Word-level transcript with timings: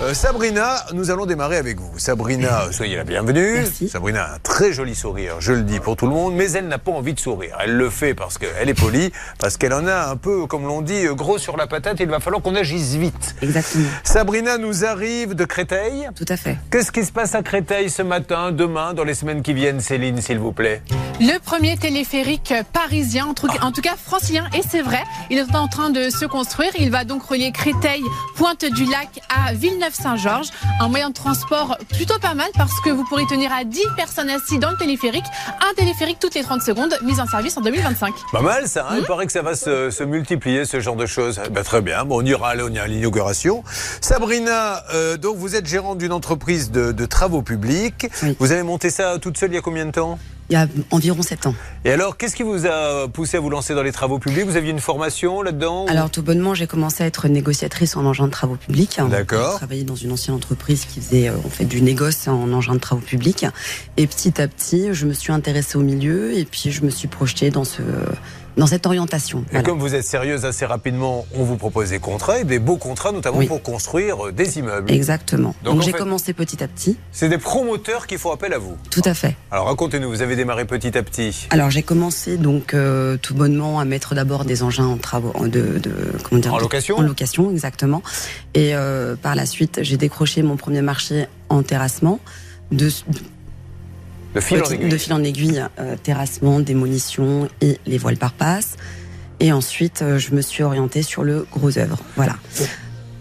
Euh, 0.00 0.14
Sabrina, 0.14 0.76
nous 0.94 1.10
allons 1.10 1.26
démarrer 1.26 1.56
avec 1.56 1.80
vous. 1.80 1.98
Sabrina, 1.98 2.68
soyez 2.70 2.94
la 2.94 3.02
bienvenue. 3.02 3.54
Merci. 3.54 3.88
Sabrina 3.88 4.22
a 4.22 4.34
un 4.36 4.38
très 4.38 4.72
joli 4.72 4.94
sourire, 4.94 5.40
je 5.40 5.52
le 5.52 5.62
dis 5.62 5.80
pour 5.80 5.96
tout 5.96 6.06
le 6.06 6.12
monde, 6.12 6.34
mais 6.34 6.52
elle 6.52 6.68
n'a 6.68 6.78
pas 6.78 6.92
envie 6.92 7.14
de 7.14 7.18
sourire. 7.18 7.56
Elle 7.60 7.76
le 7.76 7.90
fait 7.90 8.14
parce 8.14 8.38
qu'elle 8.38 8.68
est 8.68 8.80
polie, 8.80 9.10
parce 9.40 9.56
qu'elle 9.56 9.72
en 9.72 9.88
a 9.88 10.06
un 10.08 10.16
peu, 10.16 10.46
comme 10.46 10.62
l'on 10.68 10.82
dit, 10.82 11.04
euh, 11.04 11.14
gros 11.14 11.38
sur 11.38 11.56
la 11.56 11.66
patate. 11.66 11.96
Il 11.98 12.08
va 12.08 12.20
falloir 12.20 12.40
qu'on 12.42 12.54
agisse 12.54 12.94
vite. 12.94 13.34
Exactement. 13.42 13.88
Sabrina 14.04 14.56
nous 14.56 14.84
arrive 14.84 15.34
de 15.34 15.44
Créteil. 15.44 16.08
Tout 16.14 16.26
à 16.28 16.36
fait. 16.36 16.58
Qu'est-ce 16.70 16.92
qui 16.92 17.04
se 17.04 17.10
passe 17.10 17.34
à 17.34 17.42
Créteil 17.42 17.90
ce 17.90 18.02
matin, 18.02 18.52
demain, 18.52 18.94
dans 18.94 19.04
les 19.04 19.14
semaines 19.14 19.42
qui 19.42 19.52
viennent, 19.52 19.80
Céline, 19.80 20.22
s'il 20.22 20.38
vous 20.38 20.52
plaît? 20.52 20.80
Le 21.20 21.38
premier 21.40 21.76
téléphérique 21.76 22.54
parisien, 22.72 23.26
en 23.26 23.34
tout, 23.34 23.48
en 23.62 23.72
tout 23.72 23.82
cas 23.82 23.96
francilien, 23.96 24.48
et 24.56 24.60
c'est 24.62 24.82
vrai, 24.82 25.02
il 25.28 25.38
est 25.38 25.56
en 25.56 25.66
train 25.66 25.90
de 25.90 26.08
se 26.08 26.24
construire. 26.24 26.70
Il 26.78 26.92
va 26.92 27.02
donc 27.02 27.24
relier 27.24 27.50
Créteil, 27.50 28.04
Pointe 28.36 28.64
du 28.64 28.84
Lac 28.84 29.20
à 29.28 29.52
Villeneuve-Saint-Georges. 29.88 30.48
Un 30.80 30.88
moyen 30.88 31.10
de 31.10 31.14
transport 31.14 31.76
plutôt 31.94 32.18
pas 32.18 32.34
mal 32.34 32.48
parce 32.56 32.80
que 32.80 32.90
vous 32.90 33.04
pourrez 33.04 33.26
tenir 33.26 33.52
à 33.52 33.64
10 33.64 33.80
personnes 33.96 34.30
assises 34.30 34.58
dans 34.58 34.70
le 34.70 34.76
téléphérique. 34.76 35.24
Un 35.68 35.74
téléphérique 35.74 36.18
toutes 36.20 36.34
les 36.34 36.42
30 36.42 36.62
secondes, 36.62 36.96
mise 37.02 37.20
en 37.20 37.26
service 37.26 37.56
en 37.56 37.60
2025. 37.60 38.14
Pas 38.32 38.40
mal 38.40 38.68
ça, 38.68 38.86
hein 38.90 38.96
il 38.98 39.04
paraît 39.04 39.26
que 39.26 39.32
ça 39.32 39.42
va 39.42 39.54
se, 39.54 39.90
se 39.90 40.04
multiplier 40.04 40.64
ce 40.64 40.80
genre 40.80 40.96
de 40.96 41.06
choses. 41.06 41.40
Eh 41.44 41.50
ben, 41.50 41.62
très 41.64 41.80
bien, 41.80 42.04
bon, 42.04 42.22
on 42.22 42.24
ira 42.24 42.52
on 42.58 42.72
ira 42.72 42.84
à 42.84 42.86
l'inauguration. 42.88 43.64
Sabrina, 44.00 44.84
euh, 44.94 45.16
donc 45.16 45.36
vous 45.36 45.56
êtes 45.56 45.66
gérante 45.66 45.98
d'une 45.98 46.12
entreprise 46.12 46.70
de, 46.70 46.92
de 46.92 47.06
travaux 47.06 47.42
publics. 47.42 48.06
Oui. 48.22 48.36
Vous 48.38 48.52
avez 48.52 48.62
monté 48.62 48.90
ça 48.90 49.18
toute 49.18 49.38
seule 49.38 49.50
il 49.50 49.54
y 49.54 49.58
a 49.58 49.62
combien 49.62 49.86
de 49.86 49.92
temps? 49.92 50.18
Il 50.50 50.54
y 50.54 50.56
a 50.56 50.66
environ 50.90 51.20
7 51.20 51.46
ans. 51.46 51.54
Et 51.84 51.90
alors, 51.92 52.16
qu'est-ce 52.16 52.34
qui 52.34 52.42
vous 52.42 52.66
a 52.66 53.06
poussé 53.08 53.36
à 53.36 53.40
vous 53.40 53.50
lancer 53.50 53.74
dans 53.74 53.82
les 53.82 53.92
travaux 53.92 54.18
publics? 54.18 54.44
Vous 54.46 54.56
aviez 54.56 54.70
une 54.70 54.80
formation 54.80 55.42
là-dedans 55.42 55.84
ou- 55.84 55.90
Alors 55.90 56.08
tout 56.10 56.22
bonnement, 56.22 56.54
j'ai 56.54 56.66
commencé 56.66 57.04
à 57.04 57.06
être 57.06 57.28
négociatrice 57.28 57.96
en 57.96 58.04
engin 58.06 58.26
de 58.26 58.30
travaux 58.32 58.56
publics. 58.56 58.98
D'accord. 59.10 59.52
J'ai 59.52 59.58
travaillé 59.58 59.84
dans 59.84 59.94
une 59.96 60.12
ancienne 60.12 60.34
entreprise 60.36 60.86
qui 60.86 61.00
faisait 61.00 61.28
euh, 61.28 61.36
en 61.44 61.50
fait 61.50 61.66
du 61.66 61.82
négoce 61.82 62.28
en 62.28 62.50
engin 62.52 62.74
de 62.74 62.78
travaux 62.80 63.02
publics. 63.02 63.44
Et 63.98 64.06
petit 64.06 64.40
à 64.40 64.48
petit, 64.48 64.88
je 64.92 65.04
me 65.06 65.12
suis 65.12 65.32
intéressée 65.32 65.76
au 65.76 65.82
milieu 65.82 66.32
et 66.36 66.44
puis 66.46 66.70
je 66.72 66.82
me 66.82 66.90
suis 66.90 67.08
projetée 67.08 67.50
dans 67.50 67.64
ce 67.64 67.82
dans 68.58 68.66
cette 68.66 68.84
orientation. 68.86 69.38
Et 69.38 69.52
Voilà. 69.52 69.62
comme 69.64 69.78
vous 69.78 69.94
êtes 69.94 70.04
sérieuse 70.04 70.44
assez 70.44 70.66
rapidement, 70.66 71.24
on 71.34 71.44
vous 71.44 71.56
propose 71.56 71.90
des 71.90 71.98
contrats, 72.00 72.40
et 72.40 72.44
des 72.44 72.58
beaux 72.58 72.76
contrats, 72.76 73.12
notamment 73.12 73.38
Oui. 73.38 73.46
pour 73.46 73.62
construire 73.62 74.26
euh, 74.26 74.32
des 74.32 74.58
immeubles. 74.58 74.90
Exactement. 74.92 75.54
Donc, 75.64 75.80
j'ai 75.82 75.92
fait- 75.92 75.98
commencé 75.98 76.32
petit 76.34 76.62
à 76.62 76.68
petit. 76.68 76.98
C'est 77.12 77.28
des 77.28 77.38
promoteurs 77.38 78.06
qui 78.06 78.18
font 78.18 78.32
appel 78.32 78.52
à 78.52 78.58
vous. 78.58 78.76
Tout 78.90 79.02
à 79.04 79.14
fait. 79.14 79.36
Alors 79.50 79.66
racontez-nous, 79.66 80.08
vous 80.10 80.20
avez 80.22 80.36
démarré 80.36 80.64
petit 80.66 80.98
à 80.98 81.02
petit. 81.02 81.46
Alors 81.50 81.70
j'ai 81.70 81.82
commencé 81.82 82.36
donc 82.36 82.74
euh, 82.74 83.16
tout 83.16 83.34
bonnement 83.34 83.78
à 83.80 83.84
mettre 83.84 84.14
d'abord 84.14 84.44
des 84.44 84.62
engins 84.62 84.86
en 84.86 84.96
travaux 84.98 85.32
de, 85.46 85.78
de 85.78 85.92
comment 86.24 86.40
dire 86.40 86.52
En 86.54 86.58
location 86.58 86.96
en 86.98 87.02
location 87.02 87.50
exactement 87.50 88.02
et 88.54 88.74
euh, 88.74 89.14
par 89.16 89.34
la 89.34 89.46
suite 89.46 89.78
j'ai 89.82 89.96
décroché 89.96 90.42
mon 90.42 90.56
premier 90.56 90.82
marché 90.82 91.26
en 91.48 91.62
terrassement 91.62 92.18
de, 92.72 92.90
De 94.34 94.40
fil 94.40 94.62
en 94.62 94.66
aiguille. 94.70 94.88
de 94.88 94.96
fil 94.96 95.12
en 95.12 95.22
aiguille 95.24 95.64
euh, 95.78 95.96
terrassement 96.02 96.60
démolition 96.60 97.48
et 97.60 97.78
les 97.86 97.98
voiles 97.98 98.18
par 98.18 98.32
passe 98.32 98.76
et 99.40 99.52
ensuite 99.52 100.02
euh, 100.02 100.18
je 100.18 100.34
me 100.34 100.42
suis 100.42 100.62
orientée 100.62 101.02
sur 101.02 101.24
le 101.24 101.46
gros 101.52 101.78
œuvre 101.78 101.98
voilà 102.16 102.34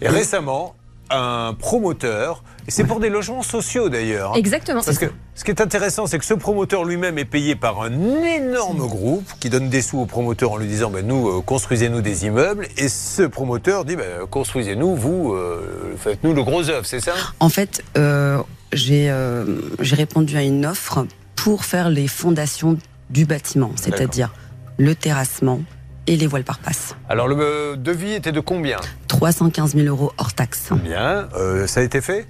Et 0.01 0.07
récemment, 0.09 0.75
un 1.09 1.55
promoteur, 1.57 2.43
et 2.67 2.71
c'est 2.71 2.83
pour 2.83 2.99
des 2.99 3.09
logements 3.09 3.41
sociaux 3.41 3.87
d'ailleurs. 3.89 4.31
hein. 4.33 4.35
Exactement. 4.37 4.81
Parce 4.83 4.97
que 4.99 5.05
ce 5.35 5.43
qui 5.45 5.51
est 5.51 5.61
intéressant, 5.61 6.05
c'est 6.05 6.19
que 6.19 6.25
ce 6.25 6.33
promoteur 6.33 6.83
lui-même 6.83 7.17
est 7.17 7.25
payé 7.25 7.55
par 7.55 7.81
un 7.81 7.91
énorme 8.23 8.85
groupe 8.87 9.25
qui 9.39 9.49
donne 9.49 9.69
des 9.69 9.81
sous 9.81 9.99
au 9.99 10.05
promoteur 10.05 10.51
en 10.51 10.57
lui 10.57 10.67
disant 10.67 10.89
ben, 10.89 11.07
Nous, 11.07 11.29
euh, 11.29 11.41
construisez-nous 11.41 12.01
des 12.01 12.25
immeubles. 12.25 12.67
Et 12.77 12.89
ce 12.89 13.23
promoteur 13.23 13.85
dit 13.85 13.95
ben, 13.95 14.27
Construisez-nous, 14.29 14.95
vous, 14.95 15.33
euh, 15.33 15.95
faites-nous 15.97 16.33
le 16.33 16.43
gros 16.43 16.69
œuvre, 16.69 16.85
c'est 16.85 16.99
ça? 16.99 17.13
En 17.39 17.49
fait 17.49 17.83
euh, 17.97 18.39
j'ai 18.73 19.09
euh, 19.09 19.61
j'ai 19.79 19.95
répondu 19.95 20.37
à 20.37 20.43
une 20.43 20.65
offre 20.65 21.05
pour 21.35 21.65
faire 21.65 21.89
les 21.89 22.07
fondations 22.07 22.77
du 23.09 23.25
bâtiment 23.25 23.71
c'est-à-dire 23.75 24.33
le 24.77 24.95
terrassement 24.95 25.61
et 26.07 26.15
les 26.15 26.27
voiles 26.27 26.43
par 26.43 26.59
passe 26.59 26.95
Alors, 27.09 27.27
le 27.27 27.35
euh, 27.39 27.75
devis 27.75 28.13
était 28.13 28.31
de 28.31 28.39
combien? 28.39 28.77
315 29.07 29.75
000 29.75 29.87
euros 29.87 30.13
hors 30.17 30.33
taxe. 30.33 30.69
Bien, 30.71 31.27
euh, 31.35 31.67
ça 31.67 31.81
a 31.81 31.83
été 31.83 32.01
fait? 32.01 32.27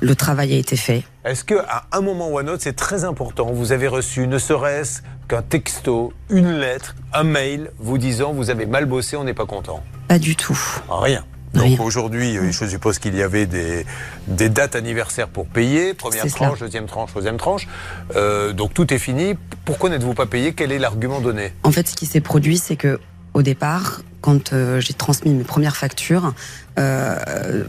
Le 0.00 0.14
travail 0.14 0.54
a 0.54 0.56
été 0.56 0.76
fait. 0.76 1.04
Est-ce 1.24 1.44
qu'à 1.44 1.84
un 1.92 2.00
moment 2.00 2.28
ou 2.30 2.38
un 2.38 2.46
autre, 2.48 2.62
c'est 2.62 2.76
très 2.76 3.04
important, 3.04 3.50
vous 3.52 3.72
avez 3.72 3.88
reçu 3.88 4.26
ne 4.26 4.38
serait-ce 4.38 5.02
qu'un 5.28 5.42
texto, 5.42 6.12
une 6.30 6.52
lettre, 6.52 6.94
un 7.12 7.24
mail 7.24 7.70
vous 7.78 7.98
disant 7.98 8.32
Vous 8.32 8.50
avez 8.50 8.66
mal 8.66 8.86
bossé, 8.86 9.16
on 9.16 9.24
n'est 9.24 9.34
pas 9.34 9.46
content? 9.46 9.82
Pas 10.08 10.18
du 10.18 10.36
tout. 10.36 10.58
Rien. 10.88 11.24
Donc 11.54 11.80
aujourd'hui, 11.80 12.36
euh, 12.38 12.50
je 12.50 12.66
suppose 12.66 12.98
qu'il 12.98 13.14
y 13.14 13.22
avait 13.22 13.46
des, 13.46 13.84
des 14.26 14.48
dates 14.48 14.74
anniversaires 14.74 15.28
pour 15.28 15.46
payer. 15.46 15.94
Première 15.94 16.26
tranche, 16.26 16.58
cela. 16.58 16.66
deuxième 16.66 16.86
tranche, 16.86 17.10
troisième 17.10 17.36
tranche. 17.36 17.68
Euh, 18.16 18.52
donc 18.52 18.72
tout 18.74 18.92
est 18.92 18.98
fini. 18.98 19.34
Pourquoi 19.64 19.90
n'êtes-vous 19.90 20.14
pas 20.14 20.26
payé? 20.26 20.54
Quel 20.54 20.72
est 20.72 20.78
l'argument 20.78 21.20
donné? 21.20 21.52
En 21.62 21.72
fait, 21.72 21.88
ce 21.88 21.94
qui 21.94 22.06
s'est 22.06 22.20
produit, 22.20 22.58
c'est 22.58 22.76
que 22.76 23.00
au 23.34 23.42
départ, 23.42 24.02
quand 24.20 24.52
euh, 24.52 24.80
j'ai 24.80 24.94
transmis 24.94 25.32
mes 25.32 25.44
premières 25.44 25.76
factures, 25.76 26.34
euh, 26.78 27.64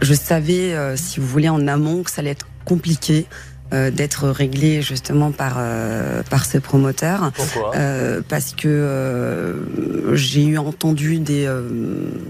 je 0.00 0.14
savais, 0.14 0.74
euh, 0.74 0.96
si 0.96 1.20
vous 1.20 1.26
voulez, 1.26 1.48
en 1.48 1.66
amont 1.68 2.02
que 2.02 2.10
ça 2.10 2.20
allait 2.20 2.30
être 2.30 2.46
compliqué 2.64 3.26
euh, 3.72 3.90
d'être 3.90 4.28
réglé 4.28 4.82
justement 4.82 5.32
par 5.32 5.56
euh, 5.58 6.22
par 6.30 6.44
ce 6.44 6.58
promoteur. 6.58 7.32
Pourquoi? 7.32 7.74
Euh, 7.76 8.20
parce 8.28 8.54
que 8.54 8.68
euh, 8.68 10.14
j'ai 10.14 10.44
eu 10.44 10.58
entendu 10.58 11.18
des, 11.18 11.48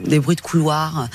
des 0.05 0.19
bruits 0.19 0.37
de 0.37 0.41
couloir, 0.41 1.09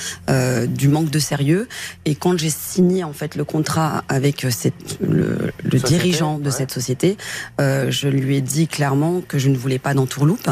du 0.68 0.88
manque 0.88 1.10
de 1.10 1.20
sérieux. 1.20 1.68
Et 2.06 2.16
quand 2.16 2.38
j'ai 2.38 2.50
signé 2.50 3.04
en 3.04 3.14
fait 3.14 3.36
le 3.36 3.44
contrat 3.44 4.04
avec 4.10 4.46
cette, 4.50 5.00
le, 5.02 5.52
le 5.64 5.80
Société, 5.80 5.88
dirigeant 5.88 6.38
de 6.38 6.46
ouais. 6.46 6.52
cette 6.52 6.72
société, 6.72 7.18
je 7.60 8.08
lui 8.08 8.38
ai 8.38 8.42
dit 8.42 8.68
clairement 8.68 9.22
que 9.28 9.38
je 9.40 9.50
ne 9.50 9.58
voulais 9.58 9.80
pas 9.80 9.94
d'entourloupe. 9.94 10.50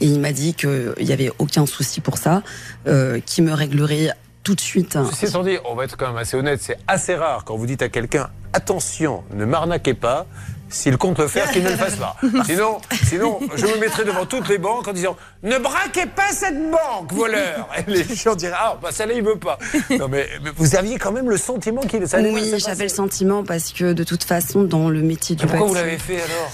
Et 0.00 0.06
il 0.06 0.20
m'a 0.20 0.32
dit 0.32 0.54
qu'il 0.54 0.94
n'y 1.02 1.12
avait 1.12 1.30
aucun 1.38 1.66
souci 1.66 2.00
pour 2.00 2.16
ça, 2.16 2.42
euh, 2.86 3.20
qu'il 3.20 3.44
me 3.44 3.52
réglerait 3.52 4.12
tout 4.42 4.54
de 4.54 4.60
suite. 4.60 4.96
Dit, 5.44 5.58
on 5.64 5.74
va 5.74 5.84
être 5.84 5.96
quand 5.96 6.08
même 6.08 6.16
assez 6.16 6.36
honnête, 6.36 6.60
c'est 6.62 6.78
assez 6.86 7.14
rare 7.14 7.44
quand 7.44 7.56
vous 7.56 7.66
dites 7.66 7.82
à 7.82 7.88
quelqu'un 7.88 8.30
attention, 8.52 9.22
ne 9.32 9.44
m'arnaquez 9.44 9.94
pas. 9.94 10.26
S'il 10.72 10.96
compte 10.98 11.18
le 11.18 11.26
faire, 11.26 11.50
qu'il 11.50 11.64
ne 11.64 11.70
le 11.70 11.76
fasse 11.76 11.96
pas. 11.96 12.14
Sinon, 12.44 12.78
sinon, 13.02 13.40
je 13.56 13.66
me 13.66 13.80
mettrai 13.80 14.04
devant 14.04 14.24
toutes 14.24 14.48
les 14.48 14.58
banques 14.58 14.86
en 14.86 14.92
disant 14.92 15.16
Ne 15.42 15.58
braquez 15.58 16.06
pas 16.06 16.30
cette 16.30 16.70
banque, 16.70 17.12
voleur 17.12 17.68
Et 17.76 17.90
les 17.90 18.04
gens 18.04 18.36
diraient 18.36 18.54
Ah, 18.56 18.78
bah 18.80 18.90
celle-là, 18.92 19.14
il 19.14 19.24
veut 19.24 19.36
pas. 19.36 19.58
Non, 19.98 20.06
mais, 20.06 20.28
mais 20.44 20.50
vous 20.54 20.76
aviez 20.76 20.96
quand 20.96 21.10
même 21.10 21.28
le 21.28 21.38
sentiment 21.38 21.80
qu'il 21.80 22.06
ça 22.06 22.20
Oui, 22.20 22.54
j'avais 22.58 22.84
le 22.84 22.88
sentiment 22.88 23.42
parce 23.42 23.72
que 23.72 23.92
de 23.92 24.04
toute 24.04 24.22
façon, 24.22 24.62
dans 24.62 24.88
le 24.90 25.02
métier 25.02 25.34
du 25.34 25.44
Pourquoi 25.44 25.66
vous 25.66 25.74
l'avez 25.74 25.98
fait 25.98 26.22
alors? 26.22 26.52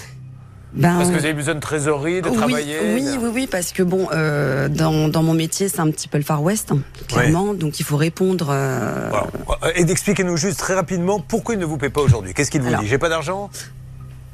Ben, 0.76 0.96
Parce 0.98 1.08
que 1.08 1.14
vous 1.14 1.24
avez 1.24 1.32
besoin 1.32 1.54
de 1.54 1.60
trésorerie, 1.60 2.20
de 2.20 2.28
oui, 2.28 2.36
travailler 2.36 2.76
Oui, 2.94 3.02
de- 3.02 3.16
oui, 3.18 3.30
oui, 3.34 3.46
parce 3.50 3.72
que 3.72 3.82
bon, 3.82 4.08
euh, 4.12 4.68
dans, 4.68 5.08
dans 5.08 5.22
mon 5.22 5.32
métier, 5.32 5.68
c'est 5.70 5.80
un 5.80 5.90
petit 5.90 6.06
peu 6.06 6.18
le 6.18 6.24
Far 6.24 6.42
West, 6.42 6.70
hein, 6.70 6.80
clairement. 7.08 7.54
Donc 7.54 7.80
il 7.80 7.84
faut 7.84 7.96
répondre. 7.96 8.48
euh, 8.50 9.08
Voilà. 9.10 9.76
Et 9.78 9.84
d'expliquez-nous 9.84 10.36
juste 10.36 10.58
très 10.58 10.74
rapidement 10.74 11.18
pourquoi 11.18 11.54
il 11.54 11.60
ne 11.60 11.64
vous 11.64 11.78
paie 11.78 11.88
pas 11.90 12.02
aujourd'hui. 12.02 12.34
Qu'est-ce 12.34 12.50
qu'il 12.50 12.60
vous 12.60 12.68
Alors. 12.68 12.82
dit 12.82 12.88
J'ai 12.88 12.98
pas 12.98 13.08
d'argent? 13.08 13.48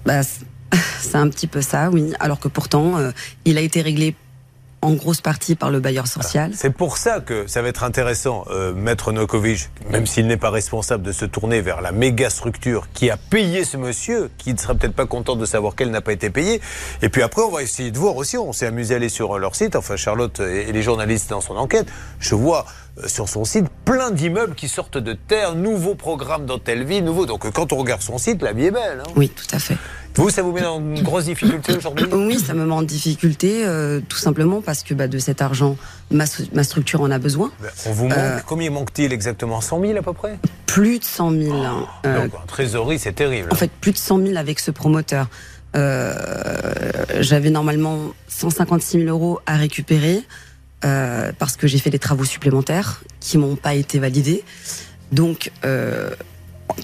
Bah, 0.04 0.22
c'est- 0.24 0.44
c'est 1.00 1.16
un 1.16 1.28
petit 1.28 1.46
peu 1.46 1.62
ça, 1.62 1.90
oui. 1.90 2.12
Alors 2.18 2.40
que 2.40 2.48
pourtant, 2.48 2.98
euh, 2.98 3.12
il 3.44 3.56
a 3.56 3.60
été 3.60 3.80
réglé 3.80 4.16
en 4.82 4.92
grosse 4.94 5.20
partie 5.20 5.54
par 5.54 5.70
le 5.70 5.78
bailleur 5.78 6.08
social. 6.08 6.50
C'est 6.54 6.74
pour 6.74 6.98
ça 6.98 7.20
que 7.20 7.46
ça 7.46 7.62
va 7.62 7.68
être 7.68 7.84
intéressant, 7.84 8.44
euh, 8.50 8.74
Maître 8.74 9.12
Nokovic, 9.12 9.70
même 9.90 10.06
s'il 10.06 10.26
n'est 10.26 10.36
pas 10.36 10.50
responsable 10.50 11.04
de 11.04 11.12
se 11.12 11.24
tourner 11.24 11.60
vers 11.60 11.80
la 11.80 11.92
méga 11.92 12.30
structure 12.30 12.88
qui 12.92 13.08
a 13.08 13.16
payé 13.16 13.64
ce 13.64 13.76
monsieur, 13.76 14.28
qui 14.38 14.52
ne 14.52 14.58
sera 14.58 14.74
peut-être 14.74 14.94
pas 14.94 15.06
content 15.06 15.36
de 15.36 15.46
savoir 15.46 15.76
qu'elle 15.76 15.90
n'a 15.92 16.00
pas 16.00 16.12
été 16.12 16.30
payée. 16.30 16.60
Et 17.00 17.08
puis 17.08 17.22
après, 17.22 17.42
on 17.42 17.50
va 17.50 17.62
essayer 17.62 17.92
de 17.92 17.98
voir 17.98 18.16
aussi, 18.16 18.36
on 18.36 18.52
s'est 18.52 18.66
amusé 18.66 18.94
à 18.94 18.96
aller 18.96 19.08
sur 19.08 19.38
leur 19.38 19.54
site, 19.54 19.76
enfin 19.76 19.96
Charlotte 19.96 20.40
et 20.40 20.72
les 20.72 20.82
journalistes 20.82 21.30
dans 21.30 21.40
son 21.40 21.54
enquête, 21.54 21.86
je 22.18 22.34
vois 22.34 22.66
euh, 22.98 23.06
sur 23.06 23.28
son 23.28 23.44
site 23.44 23.66
plein 23.84 24.10
d'immeubles 24.10 24.56
qui 24.56 24.68
sortent 24.68 24.98
de 24.98 25.12
terre, 25.12 25.54
nouveaux 25.54 25.94
programmes 25.94 26.44
dans 26.44 26.58
telle 26.58 26.84
vie, 26.84 27.02
nouveaux. 27.02 27.26
Donc 27.26 27.46
euh, 27.46 27.50
quand 27.52 27.72
on 27.72 27.76
regarde 27.76 28.02
son 28.02 28.18
site, 28.18 28.42
la 28.42 28.52
vie 28.52 28.66
est 28.66 28.70
belle. 28.72 29.00
hein. 29.00 29.10
Oui, 29.14 29.28
tout 29.28 29.46
à 29.54 29.60
fait. 29.60 29.76
Vous, 30.14 30.28
ça 30.30 30.42
vous 30.42 30.52
met 30.52 30.60
dans 30.60 30.78
une 30.78 31.02
grosse 31.02 31.24
difficulté 31.24 31.74
aujourd'hui? 31.76 32.06
Oui, 32.12 32.38
ça 32.38 32.52
me 32.54 32.64
met 32.66 32.72
en 32.72 32.82
difficulté, 32.82 33.64
euh, 33.64 34.00
tout 34.08 34.18
simplement 34.18 34.60
parce 34.60 34.82
que 34.82 34.92
bah, 34.94 35.08
de 35.08 35.18
cet 35.18 35.40
argent, 35.40 35.76
ma, 36.10 36.24
stru- 36.24 36.48
ma 36.52 36.64
structure 36.64 37.00
en 37.00 37.10
a 37.10 37.18
besoin. 37.18 37.50
Ben, 37.62 37.68
On 37.86 37.92
vous 37.92 38.04
manque, 38.08 38.18
Euh, 38.18 38.38
combien 38.46 38.70
manque-t-il 38.70 39.12
exactement? 39.12 39.60
100 39.60 39.80
000 39.80 39.96
à 39.98 40.02
peu 40.02 40.12
près? 40.12 40.38
Plus 40.66 40.98
de 40.98 41.04
100 41.04 41.30
000. 41.30 41.54
hein. 41.62 41.86
Euh, 42.06 42.22
Donc 42.24 42.34
en 42.34 42.46
trésorerie, 42.46 42.98
c'est 42.98 43.12
terrible. 43.14 43.48
En 43.50 43.54
fait, 43.54 43.70
plus 43.70 43.92
de 43.92 43.96
100 43.98 44.18
000 44.26 44.36
avec 44.36 44.60
ce 44.60 44.70
promoteur. 44.70 45.28
J'avais 47.20 47.50
normalement 47.50 47.98
156 48.28 48.98
000 49.04 49.08
euros 49.08 49.40
à 49.46 49.56
récupérer 49.56 50.22
parce 50.82 51.56
que 51.56 51.66
j'ai 51.66 51.78
fait 51.78 51.90
des 51.90 51.98
travaux 51.98 52.24
supplémentaires 52.24 53.02
qui 53.20 53.38
m'ont 53.38 53.56
pas 53.56 53.74
été 53.74 53.98
validés. 53.98 54.44
Donc, 55.12 55.50